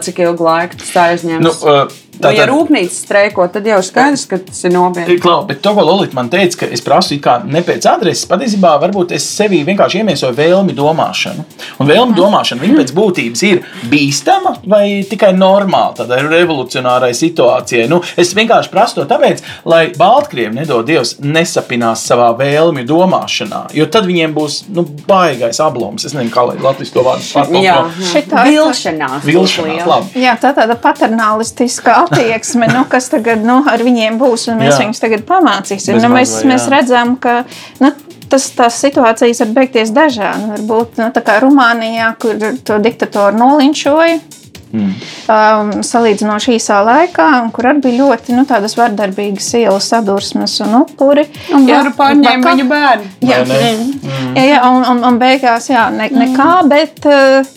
[0.00, 1.44] cik ilgu laiku tas aizņems.
[1.44, 5.18] Nu, uh, Nu, ja rūpnīca streiko, tad jau skaidrs, ka tas ir nopietni.
[5.22, 9.12] Klau, bet to, ko Lorita man teica, ka es prasu ne pēc adreses, patiesībā varbūt
[9.16, 11.44] es sevī vienkārši iemiesoju vēlmi domāšanu.
[11.80, 17.88] Un vēlmi domāšana, viņa pēc būtības ir bīstama vai tikai normāla tādai revolucionārai situācijai.
[17.92, 23.88] Nu, es vienkārši prasu to tāpēc, lai Baltkrievi, nedod Dievs, nesapinās savā vēlmi domāšanā, jo
[23.92, 26.06] tad viņiem būs nu, baigais ablums.
[26.08, 28.08] Es nezinu, kā lai Latvijas to vārdu pārtulko.
[28.12, 29.24] Šitā ir Vilšanās.
[29.26, 30.24] Vilšanās, labi.
[30.24, 34.80] Jā, tā tāda paternālistiska attieksme, nu, kas tagad nu, ar viņiem būs, un mēs Jā.
[34.84, 36.00] viņus tagad pamācīsim.
[36.02, 36.72] Nu, mēs, vai, mēs jā.
[36.78, 37.42] redzam, ka
[37.82, 37.92] nu,
[38.30, 40.50] tas, tās situācijas var beigties dažādi.
[40.54, 44.18] Varbūt nu, tā kā Rumānijā, kur to diktatoru nolinčoja.
[44.76, 44.94] Mm.
[45.30, 50.74] Um, salīdzinoši īsā laikā, un kur arī bija ļoti nu, tādas vardarbīgas ielas sadursmes un
[50.82, 51.24] upuri.
[51.54, 53.12] Un Jā, varu pārņēma viņu bērnu.
[53.24, 53.60] Jā, ne?
[53.94, 54.34] mm.
[54.36, 57.54] jā, jā un, un, un beigās jā, ne, nekā, bet uh,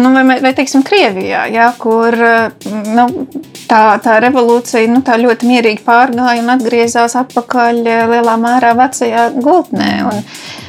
[0.00, 3.06] nu, vai, vai teiksim, Krievijā, jā, kur uh, nu,
[3.70, 9.92] tā, tā revolūcija nu, tā ļoti mierīgi pārgāja un atgriezās atpakaļ lielā mērā vecajā gultnē.
[10.10, 10.22] Un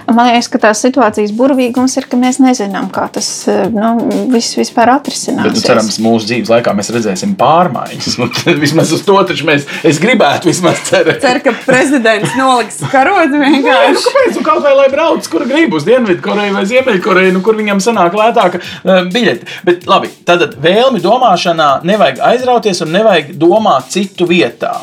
[0.08, 3.94] man liekas, ka tās situācijas burvīgums ir, ka mēs nezinām, kā tas uh, nu,
[4.34, 5.48] viss vispār Bet, atrisinās.
[5.54, 8.18] nu, cerams, mūsu dzīves laikā mēs redzēsim pārmaiņas.
[8.64, 11.22] Vismaz uz to taču mēs, es gribētu vismaz cerēt.
[11.24, 14.04] Ceru, ka prezidents noliks karogu Nu, vienkārši.
[14.08, 14.38] kāpēc?
[14.38, 18.18] Nu, kaut vai lai brauc, kur grib uz Dienvidkoreju vai Ziemeļkoreju, nu, kur viņam sanāk
[18.18, 19.48] lētāka uh, biļete.
[19.68, 24.74] Bet labi, tad vēlmi domāšanā nevajag aizrauties un nevajag domāt citu vietā.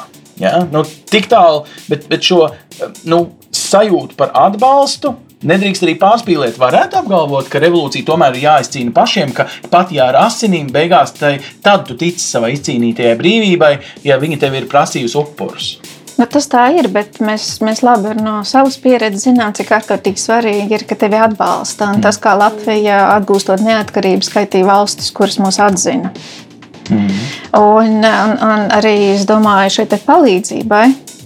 [0.41, 0.63] Ja?
[0.73, 2.55] Nu, tik tālu, bet, bet šo uh,
[3.11, 3.27] nu,
[3.71, 5.15] sajūtu par atbalstu.
[5.41, 6.59] Nedrīkst arī pārspīlēt.
[6.61, 11.39] Varētu apgalvot, ka revolūcija tomēr ir jāizcīna pašiem, ka pat ja ar asinīm beigās, tai,
[11.65, 13.73] tad tu tici savai izcīnītajai brīvībai,
[14.05, 15.71] ja viņa tev ir prasījusi upurus.
[16.21, 20.77] Nu, tas tā ir, bet mēs, mēs labi no savas pieredzes zinām, cik ārkārtīgi svarīgi
[20.77, 21.89] ir, ka tevi atbalsta.
[21.95, 26.13] Un tas, kā Latvija atgūstot neatkarību, skaitīja valstis, kuras mūs atzina.
[26.91, 30.85] Un, un, un arī es domāju, šai te palīdzībai,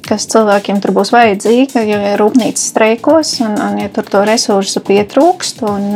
[0.08, 5.64] kas cilvēkiem tur būs vajadzīga, ja rūpnīca streikos un, un ja tur to resursu pietrūkst.
[5.68, 5.88] Un,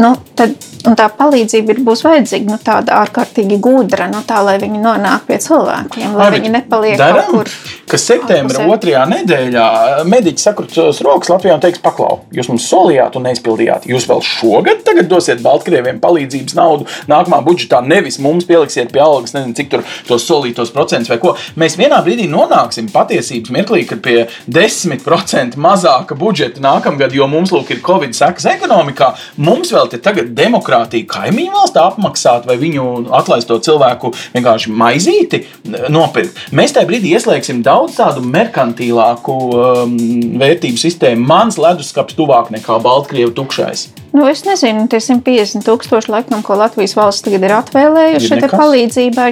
[0.00, 0.54] nu, tad,
[0.88, 5.26] un tā palīdzība ir, būs vajadzīga nu, tāda ārkārtīgi gudra, nu, tā lai viņi nonāk
[5.28, 7.52] pie cilvēkiem, lai Ai, bet viņi nepaliek daram, kaut kur.
[7.90, 9.66] Ka septembra otrajā nedēļā
[10.08, 13.88] mediķi sakrutos rokas Latvijā un teiks, paklau, jūs mums solījāt un neizpildījāt.
[13.90, 19.34] Jūs vēl šogad tagad dosiet Baltkrieviem palīdzības naudu nākamā budžetā, nevis mums pieliksiet pie algas,
[19.36, 21.34] nezinu, cik tur tos solītos procentus vai ko.
[21.60, 22.90] Mēs vienā brīdī nonāksim
[23.24, 29.14] patiesības mirklī, kad pie 10% mazāka budžeta nākamgad, jo mums lūk ir Covid sekas ekonomikā,
[29.36, 35.44] mums vēl te tagad demokrātija kaimiņu valstā apmaksāt vai viņu atlaisto cilvēku vienkārši maizīti
[35.92, 36.38] nopirkt.
[36.52, 39.98] Mēs tajā brīdī ieslēgsim daudz tādu merkantīlāku um,
[40.40, 41.24] vērtību sistēmu.
[41.28, 43.88] Mans leduskapis tuvāk nekā Baltkrievu tukšais.
[44.14, 49.30] Nu, es nezinu, tie 150 tūkstoši, laikam, ko Latvijas valsts tagad ir atvēlējuši šai palīdzībai.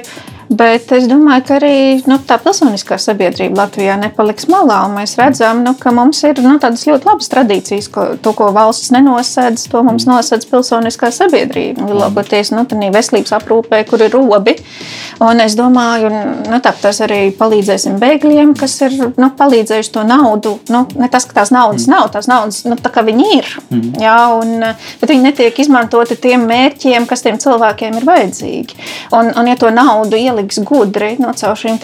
[0.53, 1.75] Bet es domāju, ka arī
[2.05, 4.83] nu, tā pilsoniskā sabiedrība Latvijā nepaliks malā.
[4.93, 8.91] Mēs redzam, nu, ka mums ir nu, tādas ļoti labas tradīcijas, ko, to, ko valsts
[8.93, 11.87] nenosedz, to mums nosedz pilsoniskā sabiedrība.
[11.89, 14.59] Lielākoties nu, veselības aprūpē, kur ir robi.
[15.25, 16.11] Un es domāju,
[16.51, 20.57] nu, tas arī palīdzēsim bēgļiem, kas ir nu, palīdzējuši to naudu.
[20.73, 23.51] Nu, ne tas, ka tās naudas nav, tās naudas nu, tā viņi ir.
[24.03, 24.67] Jā, un,
[25.01, 28.81] bet viņi netiek izmantoti tiem mērķiem, kas tiem cilvēkiem ir vajadzīgi.
[29.17, 31.79] Un, un ja to naudu ieliks gudri no caur šīm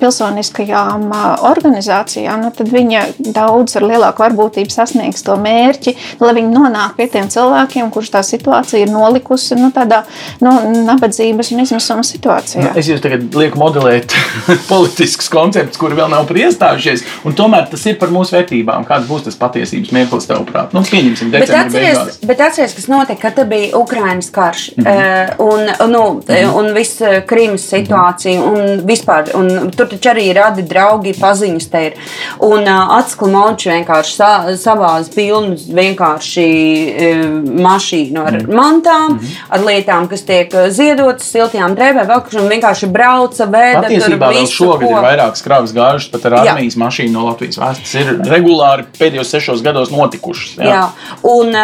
[0.00, 1.06] pilsoniskajām
[1.46, 3.04] organizācijām, nu, tad viņa
[3.36, 8.22] daudz ar lielāku varbūtību sasniegs to mērķi, lai viņi nonāk pie tiem cilvēkiem, kurus tā
[8.26, 10.02] situācija ir nolikusi nu, tādā
[10.44, 10.52] nu,
[10.86, 12.72] nabadzības un izmisuma situācijā.
[12.78, 14.14] Es jūs tagad lieku modelēt
[14.70, 18.86] politiskus konceptus, kuri vēl nav priestājušies, un tomēr tas ir par mūsu vērtībām.
[18.88, 20.74] Kāds būs tas patiesības mirklis, tavuprāt?
[20.76, 25.34] Nu, pieņemsim, Bet decembrī atceries, bet atceries, kas notika, kad bija Ukraiņas karš mm -hmm.
[25.38, 26.58] un, nu, mm -hmm.
[26.58, 28.40] un viss eh, Krimas situācija.
[28.40, 31.98] Un vispār, un tur taču arī radi draugi, paziņas te ir.
[32.46, 37.24] Un uh, atskla monči vienkārši sa, savās pilnas vienkārši uh,
[37.60, 42.88] mašīnu ar mm mantām, mm ar lietām, kas tiek ziedotas, siltajām drēbēm, vēl kurš vienkārši
[42.92, 46.40] brauca, vēda Patiesībā vēl šogad ir vairākas kravas gājušas pat ar Jā.
[46.52, 47.94] armijas mašīnu no Latvijas vēstures.
[48.00, 50.56] Ir regulāri pēdējos sešos gados notikušas.
[50.58, 50.70] Jā.
[50.70, 50.82] Jā,
[51.30, 51.54] un,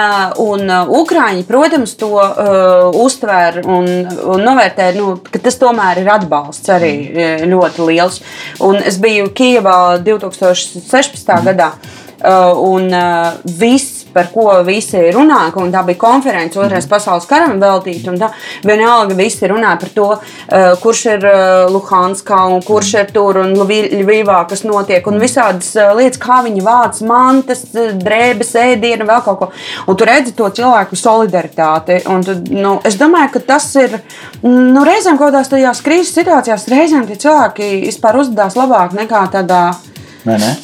[0.46, 6.72] un Ukrāņi, protams, to uh, uztver un, un novērtē, nu, ka tas tomēr ir atbalsts
[6.72, 7.46] arī mm.
[7.50, 8.20] ļoti liels.
[8.64, 11.24] Un es biju Kijavā 2016.
[11.26, 11.46] Mm.
[11.50, 11.70] gadā.
[12.16, 17.58] Uh, un uh, viss par ko visi runā, un tā bija konference otrais pasaules karam
[17.60, 18.14] veltīta.
[18.16, 18.30] tā
[18.66, 23.52] Vienalga visi runāja par to, uh, kurš ir uh, Luhanskā un kurš ir tur un
[23.56, 29.40] Ļuvīvā, kas notiek, un visādas uh, lietas, kā viņi vāc mantas, drēbes, ēdienu, vēl kaut
[29.40, 29.50] ko.
[29.86, 32.00] Un tu redzi to cilvēku solidaritāti.
[32.12, 33.98] Un nu, es domāju, ka tas ir
[34.42, 39.62] nu, reizēm kaut kādās tajās krīzes situācijās, reizēm tie cilvēki vispār uzvedās labāk nekā tādā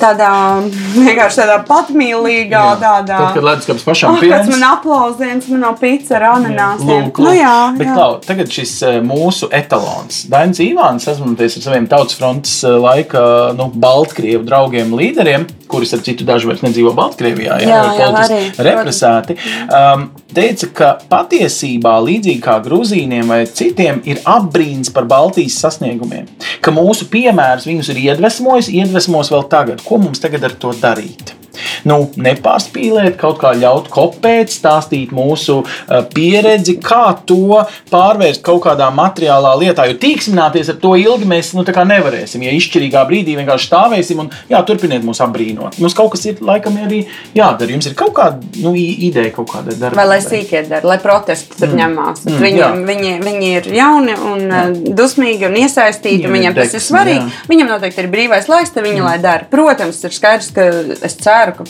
[0.00, 0.30] Tādā
[0.96, 2.76] vienkārši tādā patmīlīgā, jā.
[2.80, 3.18] tādā.
[3.18, 4.50] Tad, kad leduskapis pašam oh, piens.
[4.50, 7.08] man aplausiens, man nav pizza ar ananāsiem.
[7.08, 7.22] Lūk, lūk.
[7.28, 7.96] Nu, jā, Bet, jā.
[7.96, 10.24] Klau, tagad šis eh, mūsu etalons.
[10.32, 13.24] Dainis Ivāns, sazvanoties ar saviem tautas frontes eh, laika
[13.58, 18.40] nu, Baltkrievu draugiem līderiem, kuri, ar citu, daži vairs nedzīvo Baltkrievijā, jā, jā, jā arī,
[18.66, 19.36] represēti,
[19.72, 20.04] um,
[20.36, 26.28] teica, ka patiesībā, līdzīgi kā Grūzīniem vai citiem, ir apbrīns par Baltijas sasniegumiem.
[26.64, 29.84] Ka mūsu piemērs viņus ir iedvesmojis, iedvesmos vēl tagad.
[29.84, 31.36] Ko mums tagad ar to darīt?
[31.88, 37.62] Nu, nepārspīlēt, kaut kā ļaut kopēt, stāstīt mūsu uh, pieredzi, kā to
[37.92, 39.86] pārvērst kaut kādā materiālā lietā.
[39.90, 42.44] Jo tīksmināties ar to ilgi mēs nu, nevarēsim.
[42.46, 45.78] Ja izšķirīgā brīdī vienkārši stāvēsim un jā, turpiniet mūs apbrīnot.
[45.82, 47.02] Mums kaut kas ir laikam arī
[47.36, 47.72] jādara.
[47.74, 49.98] Jums ir kaut kāda nu, ideja, kaut kāda darba.
[50.00, 51.80] Vai lai sīkie dara, lai protesti tur mm.
[51.82, 52.24] ņemās.
[52.28, 54.62] Mm, viņi, viņi, viņi ir jauni un jā.
[54.98, 56.26] dusmīgi un iesaistīti.
[56.26, 57.24] Viņam, viņam tas ir svarīgi.
[57.24, 57.46] Jā.
[57.52, 59.08] Viņam noteikti ir brīvais laiks, tad viņi mm.
[59.08, 59.48] lai dara.
[59.52, 60.68] Protams, ir skaidrs, ka
[61.08, 61.68] es ceru, ka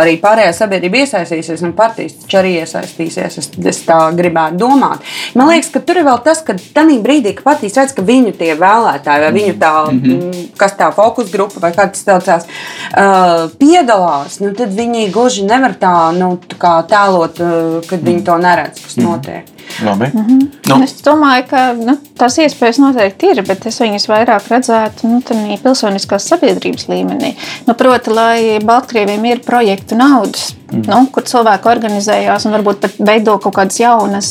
[0.00, 3.38] arī pārējā sabiedrība iesaistīsies, un partijas taču arī iesaistīsies.
[3.40, 5.04] Es, es tā gribētu domāt.
[5.38, 8.34] Man liekas, ka tur ir vēl tas, ka tajā brīdī, kad partijas redz, ka viņu
[8.38, 10.44] tie vēlētāji, vai viņu tā, mm -hmm.
[10.60, 15.74] kas tā fokus grupa, vai kā tas saucās, uh, piedalās, nu, tad viņi gluži nevar
[15.80, 19.06] tā, nu, tā tēlot, uh, kad viņi to neredz, kas mhm.
[19.06, 19.54] notiek.
[19.82, 20.10] Labi.
[20.12, 20.48] Mm -hmm.
[20.68, 20.82] nu.
[20.84, 25.22] Es domāju, ka nu, tās iespējas noteikti ir, bet es viņas vairāk redzētu nu,
[25.62, 27.34] pilsoniskās sabiedrības līmenī.
[27.66, 30.84] Nu, proti, lai Baltkrieviem ir projektu naudas, mm.
[30.88, 34.30] nu, kur cilvēki organizējās un varbūt pat veido kaut kādas jaunas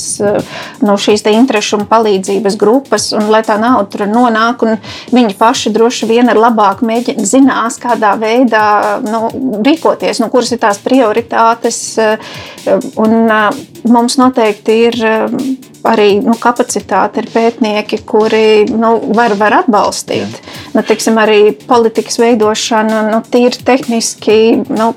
[0.84, 4.77] nu, šīs interešu un palīdzības grupas, un lai tā nauda tur nonāk, un
[5.15, 8.65] viņi paši droši vien ir labāk mēģina, zinās, kādā veidā
[9.05, 9.27] nu,
[9.65, 11.84] rīkoties, nu, kuras ir tās prioritātes.
[12.99, 13.29] Un,
[13.89, 14.99] mums noteikti ir
[15.84, 20.39] arī nu, kapacitāte, ir pētnieki, kuri nu, var, var atbalstīt.
[20.74, 24.38] Nu, tiksim, arī politikas veidošanu, nu, tīri tehniski,
[24.74, 24.88] nu,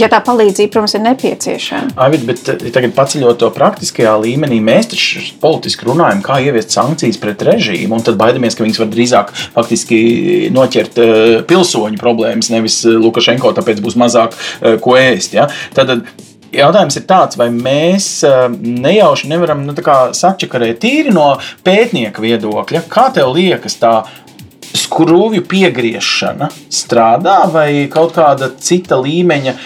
[0.00, 1.96] ja tā palīdzība, protams, ir nepieciešama.
[2.00, 7.20] Avid, bet eh, tagad paceļot to praktiskajā līmenī, mēs taču politiski runājam, kā ieviest sankcijas
[7.20, 9.98] pret režīmu, un tad baidamies, ka viņas var drīzāk faktiski
[10.54, 11.18] noķert uh,
[11.48, 15.36] pilsoņu problēmas, nevis eh, Lukašenko, tāpēc būs mazāk uh, ko ēst.
[15.36, 15.50] Ja?
[15.76, 16.00] Tad,
[16.48, 18.06] Jautājums ir tāds, vai mēs
[18.56, 19.74] nejauši nevaram nu,
[20.16, 22.86] sačakarēt tīri no pētnieka viedokļa.
[22.88, 23.92] Kā tev liekas, tā
[24.76, 29.60] skrūvju piegriešana strādā vai kaut kāda cita līmeņa uh,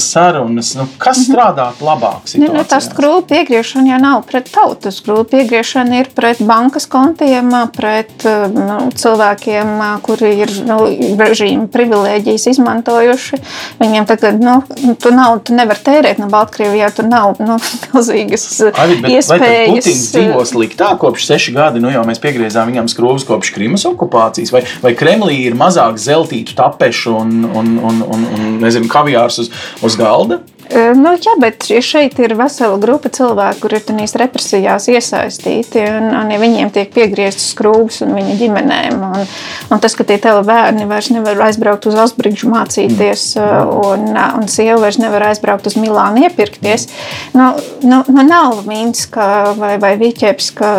[0.00, 0.74] sarunas?
[0.78, 1.26] Nu, kas mhm.
[1.28, 2.28] strādātu labāk?
[2.40, 4.92] Ne, nu, tā skrūvju piegriešana jau nav pret tautu.
[4.94, 9.72] Skrūvju piegriešana ir pret bankas kontiem, pret nu, cilvēkiem,
[10.04, 10.78] kuri ir nu,
[11.20, 13.40] režīmu privilēģijas izmantojuši.
[13.80, 14.60] Viņiem tagad, nu,
[15.00, 17.58] tu naudu tu nevar tērēt no Baltkrievijā, tur nav nu,
[17.94, 19.70] milzīgas Arī, bet, iespējas.
[19.70, 24.09] Putins dzīvo sliktāk kopš seši gadi, nu jau mēs piegriezām viņam skrūvus kopš Krimas okupācijas
[24.10, 29.40] okupācijas, vai, vai Kremlī ir mazāk zeltītu tapešu un, un, un, un, un nezinu, kaviārs
[29.44, 29.50] uz,
[29.82, 30.42] uz galda?
[30.70, 35.82] Nu, jā, bet šeit ir vesela grupa cilvēku, kur ir tādās represijās iesaistīti.
[35.98, 39.26] Un, un ja viņiem tiek piegrieztas skrūves un viņa ģimenēm, un,
[39.74, 43.72] un tas, ka tie tēli bērni vairs nevar aizbraukt uz Osbrigžu mācīties, mm.
[43.90, 44.06] un,
[44.40, 46.86] un sieva vairs nevar aizbraukt uz Milānu iepirkties,
[47.34, 47.50] nu,
[47.82, 50.70] nu, nu nav Minska vai, vai Viķepska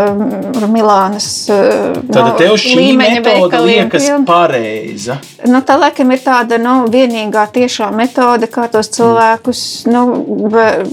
[0.72, 1.30] Milānas
[2.12, 5.20] Tad nu, šī metode liekas pareiza.
[5.48, 10.03] Nu, tā laikam ir tāda nu, vienīgā tiešā metode, kā tos cilvēkus nu,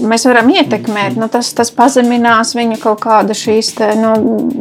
[0.09, 1.17] mēs varam ietekmēt.
[1.19, 4.13] Nu, tas, tas pazeminās viņu kaut kāda šīs te, nu,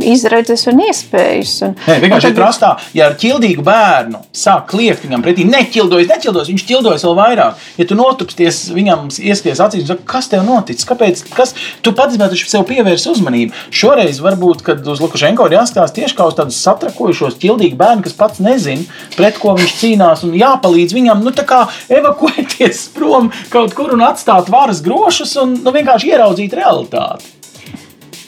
[0.04, 1.54] izredzes un iespējas.
[1.66, 6.52] Un, Nē, vienkārši ir prastā, ja ar ķildīgu bērnu sāk kliegt viņam pretī, neķildojas, neķildojas,
[6.52, 7.66] viņš ķildojas vēl vairāk.
[7.80, 11.54] Ja tu notupsties viņam, iesties acīs un saki, kas tev noticis, kāpēc, kas,
[11.84, 13.56] tu pats taču sev pievērsi uzmanību.
[13.74, 18.16] Šoreiz varbūt, kad uz Lukašenko ir jāstāsta tieši kā uz tādu satrakojušos ķildīgu bērnu, kas
[18.18, 18.84] pats nezina,
[19.16, 24.04] pret ko viņš cīnās un jāpalīdz viņam, nu tā kā evakuēties prom kaut kur un
[24.18, 27.37] atstāt varas grošus un nu, vienkārši ieraudzīt realitāti.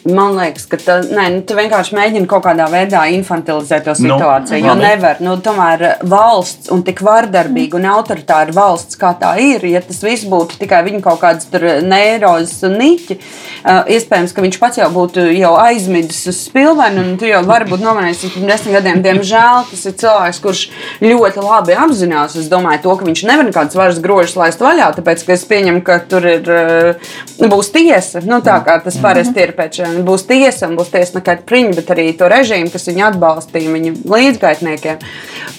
[0.09, 4.15] Man liekas, ka ta, nē, nu, tu vienkārši mēģini kaut kādā veidā infantilizēt to Nu,
[4.17, 4.63] situāciju.
[4.63, 9.67] Nu, jo nevar, nu, tomēr valsts un tik vardarbīga un autoritāra valsts, kā tā ir,
[9.69, 14.45] ja tas viss būtu tikai viņa kaut kādas tur neirozes un niķi, uh, iespējams, ka
[14.47, 18.49] viņš pats jau būtu jau aizmidzis uz spilvenu, un tu jau vari būt nomanījis pirms
[18.55, 19.05] desmit gadiem.
[19.05, 20.65] Diemžēl tas ir cilvēks, kurš
[21.05, 25.27] ļoti labi apzinās, es domāju, to, ka viņš nevar nekādas varas grožus laist vaļā, tāpēc,
[25.29, 27.15] ka es pieņemu, ka tur ir, uh,
[27.53, 31.19] būs tiesa, nu tā kā tas parasti ir pēc šiem, būs tiesa un būs tiesa
[31.19, 34.99] nekad priņa, bet arī to režīmu, kas viņu atbalstīja, viņu līdzgaitniekiem.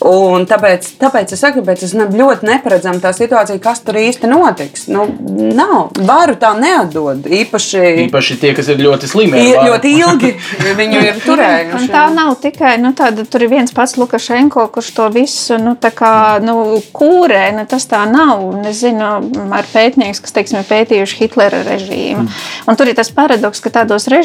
[0.08, 4.30] Un tāpēc, tāpēc es saku, tāpēc es ne, ļoti neparedzam tā situācija, kas tur īsti
[4.32, 4.88] notiks.
[4.92, 5.06] Nu,
[5.54, 9.38] nav, varu tā neatdod, īpaši, Īpaši tie, kas ir ļoti slimi.
[9.38, 9.74] ar i- varu.
[9.76, 10.32] ļoti ilgi
[10.80, 11.90] viņu ir Un turējuši.
[11.94, 15.92] tā nav tikai nu, tāda, tur ir viens pats Lukašenko, kurš to visu nu, tā
[15.94, 17.52] kā, nu, kūrē.
[17.56, 18.42] Nu, tas tā nav.
[18.52, 19.04] Un Es zinu,
[19.52, 22.24] ar pētniekiem, kas teiksim, ir pētījuši Hitlera režīmu.
[22.70, 24.21] Un tur ir tas paradoks, ka tādos režīmos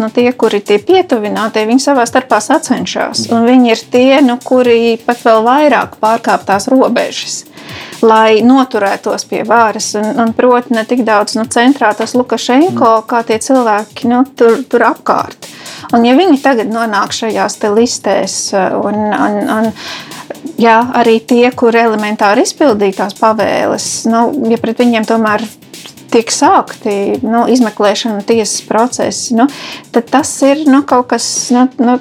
[0.00, 3.28] nu, tie, kuri ir pietuvinātie, viņi savā starpā sacenšas.
[3.34, 7.44] Un viņi ir tie, nu, kuri pat vēl vairāk pārkāp tās robežas
[8.04, 9.92] lai noturētos pie varas.
[9.98, 14.60] Un, un proti, ne tik daudz nu, centrā tas Lukašenko, kā tie cilvēki nu, tur,
[14.68, 15.48] tur apkārt.
[15.94, 19.70] Un, ja viņi tagad nonāk šajās listēs, un, un, un
[20.60, 25.44] jā, arī tie, kur elementāri izpildīja tās pavēles, nu, ja pret viņiem tomēr
[26.14, 29.48] tiek sākti nu, izmeklēšana, tiesas procesi, nu,
[29.94, 31.96] tad tas ir nu, kaut kas nu, nu,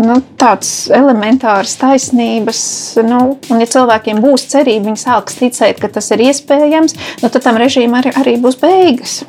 [0.00, 2.62] nu, tāds elementārs taisnības.
[3.06, 7.40] Nu, un, ja cilvēkiem būs cerība, viņi sāks ticēt, ka tas ir iespējams, nu, tad
[7.44, 9.20] tam režīmam arī, arī būs beigas.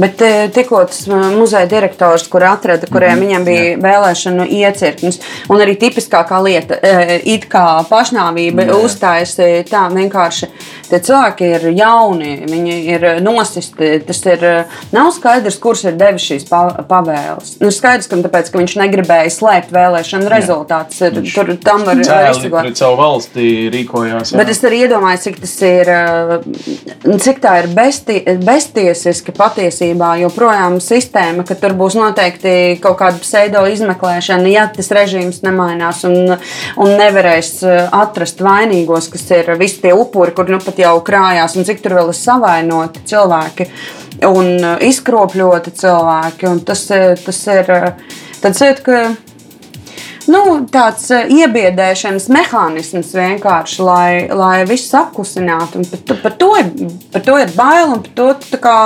[0.00, 1.04] Bet eh, tikko tas
[1.36, 5.20] muzeja direktors, kur atrada, kuriem Mhm, viņam bija vēlēšanu iecirknis,
[5.50, 10.48] un arī tipiskākā lieta, eh, it kā pašnāvība uzstājas eh, tā vienkārši.
[10.88, 13.92] Tie cilvēki ir jauni, viņi ir nosisti.
[14.06, 14.42] Tas ir
[14.92, 17.54] nav skaidrs, kurš ir devis šīs pa- pavēles.
[17.62, 21.00] Nu, skaidrs, ka, tāpēc, ka viņš negribēja slēpt vēlēšanu rezultātus.
[21.32, 22.60] Tur tam var izsagot.
[22.62, 24.32] pret savu valsti rīkojās.
[24.32, 24.36] jā.
[24.42, 30.12] Bet es arī iedomājos, cik tas ir, uh, cik tā ir besti, beztiesiski patiesībā.
[30.22, 36.36] Joprojām sistēma, ka tur būs noteikti kaut kāda pseido izmeklēšana, ja tas režīms nemainās un,
[36.76, 41.56] un nevarēs uh, atrast vainīgos, kas ir visi tie upuri, kur nu pat jau krājās,
[41.56, 43.68] un cik tur vēl ir savainoti cilvēki
[44.28, 46.48] un uh, izkropļoti cilvēki.
[46.50, 46.86] Un tas,
[47.24, 47.92] tas ir uh,
[48.42, 49.04] tāds, ka
[50.30, 55.84] nu, tāds eh, iebiedēšanas mehānisms vienkārši, lai, lai viss apklusinātu.
[56.08, 56.72] Par, par, to ir,
[57.14, 58.76] par to ir bail un par to tā kā,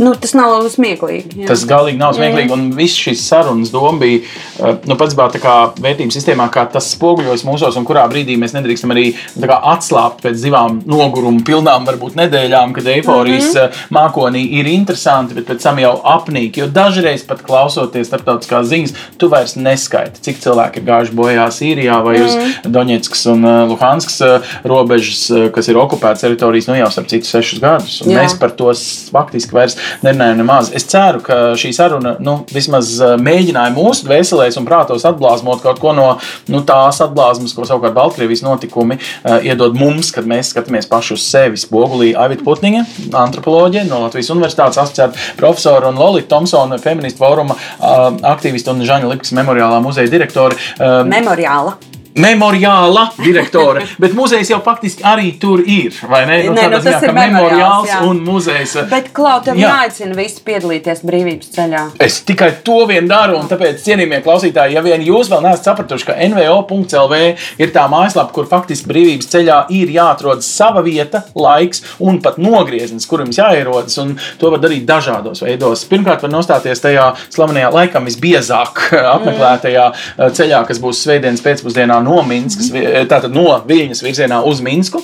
[0.00, 1.42] nu, tas nav smieklīgi.
[1.42, 1.48] jā.
[1.50, 2.52] Tas galīgi nav smieklīgi.
[2.54, 6.90] Un viss šīs sarunas doma bija eh, nu, pats tā kā vērtības sistēmā, kā tas
[6.94, 9.06] spoguļojas mūsos, un kurā brīdī mēs nedrīkstam arī
[9.40, 13.94] kā atslābt pēc divām noguruma pilnām, varbūt nedēļām, kad eiforijas mm -hmm.
[13.96, 16.58] mākonī ir interesanti, bet pēc tam jau apnīk.
[16.58, 22.00] Jo dažreiz pat klausoties starptautiskās ziņas, tu vairs neskaiti, cik cilvēki ir gājuši bojā Sīrijā
[22.04, 26.90] vai uz Doņetskas un eh, Luhanskas eh, robežas, eh, kas ir okupētas teritorijas, nu jau
[26.90, 28.00] starp citu sešus gadus.
[28.02, 28.18] Jā.
[28.20, 28.72] Mēs par to
[29.14, 30.70] faktiski vairs nerunājam nemaz.
[30.74, 35.80] Es ceru, ka šī saruna nu, vismaz eh, mēģināja mūsu dvēselēs un prātos atblāzmot kaut
[35.82, 36.08] ko no
[36.52, 41.24] nu, tās atblāzmas, ko savukārt Baltkrievijas notikumi uh, iedod mums, kad mēs skatāmies paši uz
[41.28, 41.60] sevi.
[41.60, 42.84] Spogulī Aivita Putniņa,
[43.24, 49.10] antropoloģija no Latvijas Universitātes asociēta profesora un Lolita Thompsona, feministu fóruma uh, aktīvista un Žaņa
[49.14, 50.58] Lipkas memoriālā muzeja direktore.
[50.78, 51.78] Uh, Memoriāla.
[52.14, 55.96] Memoriāla direktore, bet muzejs jau faktiski arī tur ir.
[56.06, 56.36] Ne?
[56.46, 57.98] Nē, tādā nu, tas ziņā, ir memoriāls, jā.
[58.06, 58.76] un muzejs.
[58.78, 59.72] uh, Bet, Klau, tev Jā.
[59.72, 61.82] jāaicina visi piedalīties brīvības ceļā.
[62.04, 66.06] Es tikai to vien daru, un tāpēc, cienījamie klausītāji, ja vien jūs vēl neesat sapratuši,
[66.06, 67.18] ka NVO.CLV
[67.62, 73.08] ir tā mājaslapa, kur faktiski brīvības ceļā ir jāatrod sava vieta, laiks un pat nogrieznis,
[73.10, 75.82] kur jums jāierodas, un to var darīt dažādos veidos.
[75.90, 78.86] Pirmkārt, var nostāties tajā slavenajā, laikam visbiezāk
[79.16, 84.60] apmeklētajā eh, ceļā, kas būs svētdienas pēcpusdienā no Minskas, vi- tātad no Viļņas virzienā uz
[84.64, 85.02] Minsku.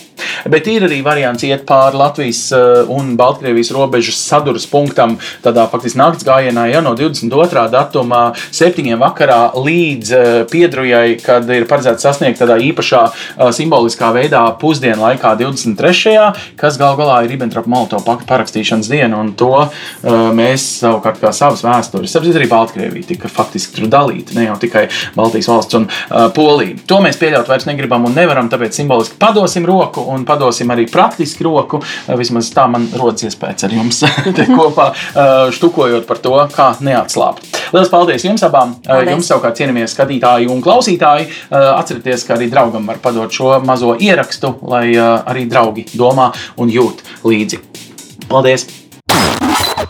[0.51, 6.01] Bet ir arī variants iet pāri Latvijas eh, un Baltkrievijas robežas saduras punktam, tādā faktiski
[6.01, 7.67] naktas gājienā, ja no 22.
[7.73, 8.23] datuma,
[8.57, 8.87] 7.
[9.01, 15.35] vakarā līdz eh, piedrujai, kad ir paredzēts sasniegt tādā īpašā eh, simboliskā veidā pusdienu laikā,
[15.41, 16.17] 23.
[16.61, 19.71] kas gal galā ir Ribbentrop-Molotov pakta parakstīšanas diena, un to eh,
[20.37, 24.87] mēs savukārt kā savas vēstures, arī Baltkrievija tika faktiski tur dalīta, ne jau tikai
[25.17, 26.77] Baltijas valsts un uh, Polija.
[26.91, 31.47] To mēs pieļaut vairs negribam un nevaram, tāpēc simboliski padosim roku un padosim arī praktiski
[31.47, 31.79] roku.
[32.19, 34.03] Vismaz tā man rodas iespējas ar jums
[34.59, 34.89] kopā
[35.55, 37.47] štukojot par to, kā neatslābt.
[37.71, 38.75] Lielas paldies jums abām!
[38.83, 39.13] Paldies.
[39.15, 41.31] Jums savukārt cienījamie skatītāji un klausītāji.
[41.55, 47.07] Atcerieties, ka arī draugam var padot šo mazo ierakstu, lai arī draugi domā un jūt
[47.23, 47.63] līdzi.
[48.27, 48.67] Paldies!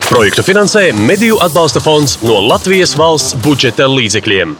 [0.05, 4.59] Projektu finansē Mediju atbalsta fonds no Latvijas valsts budžeta līdzekļiem.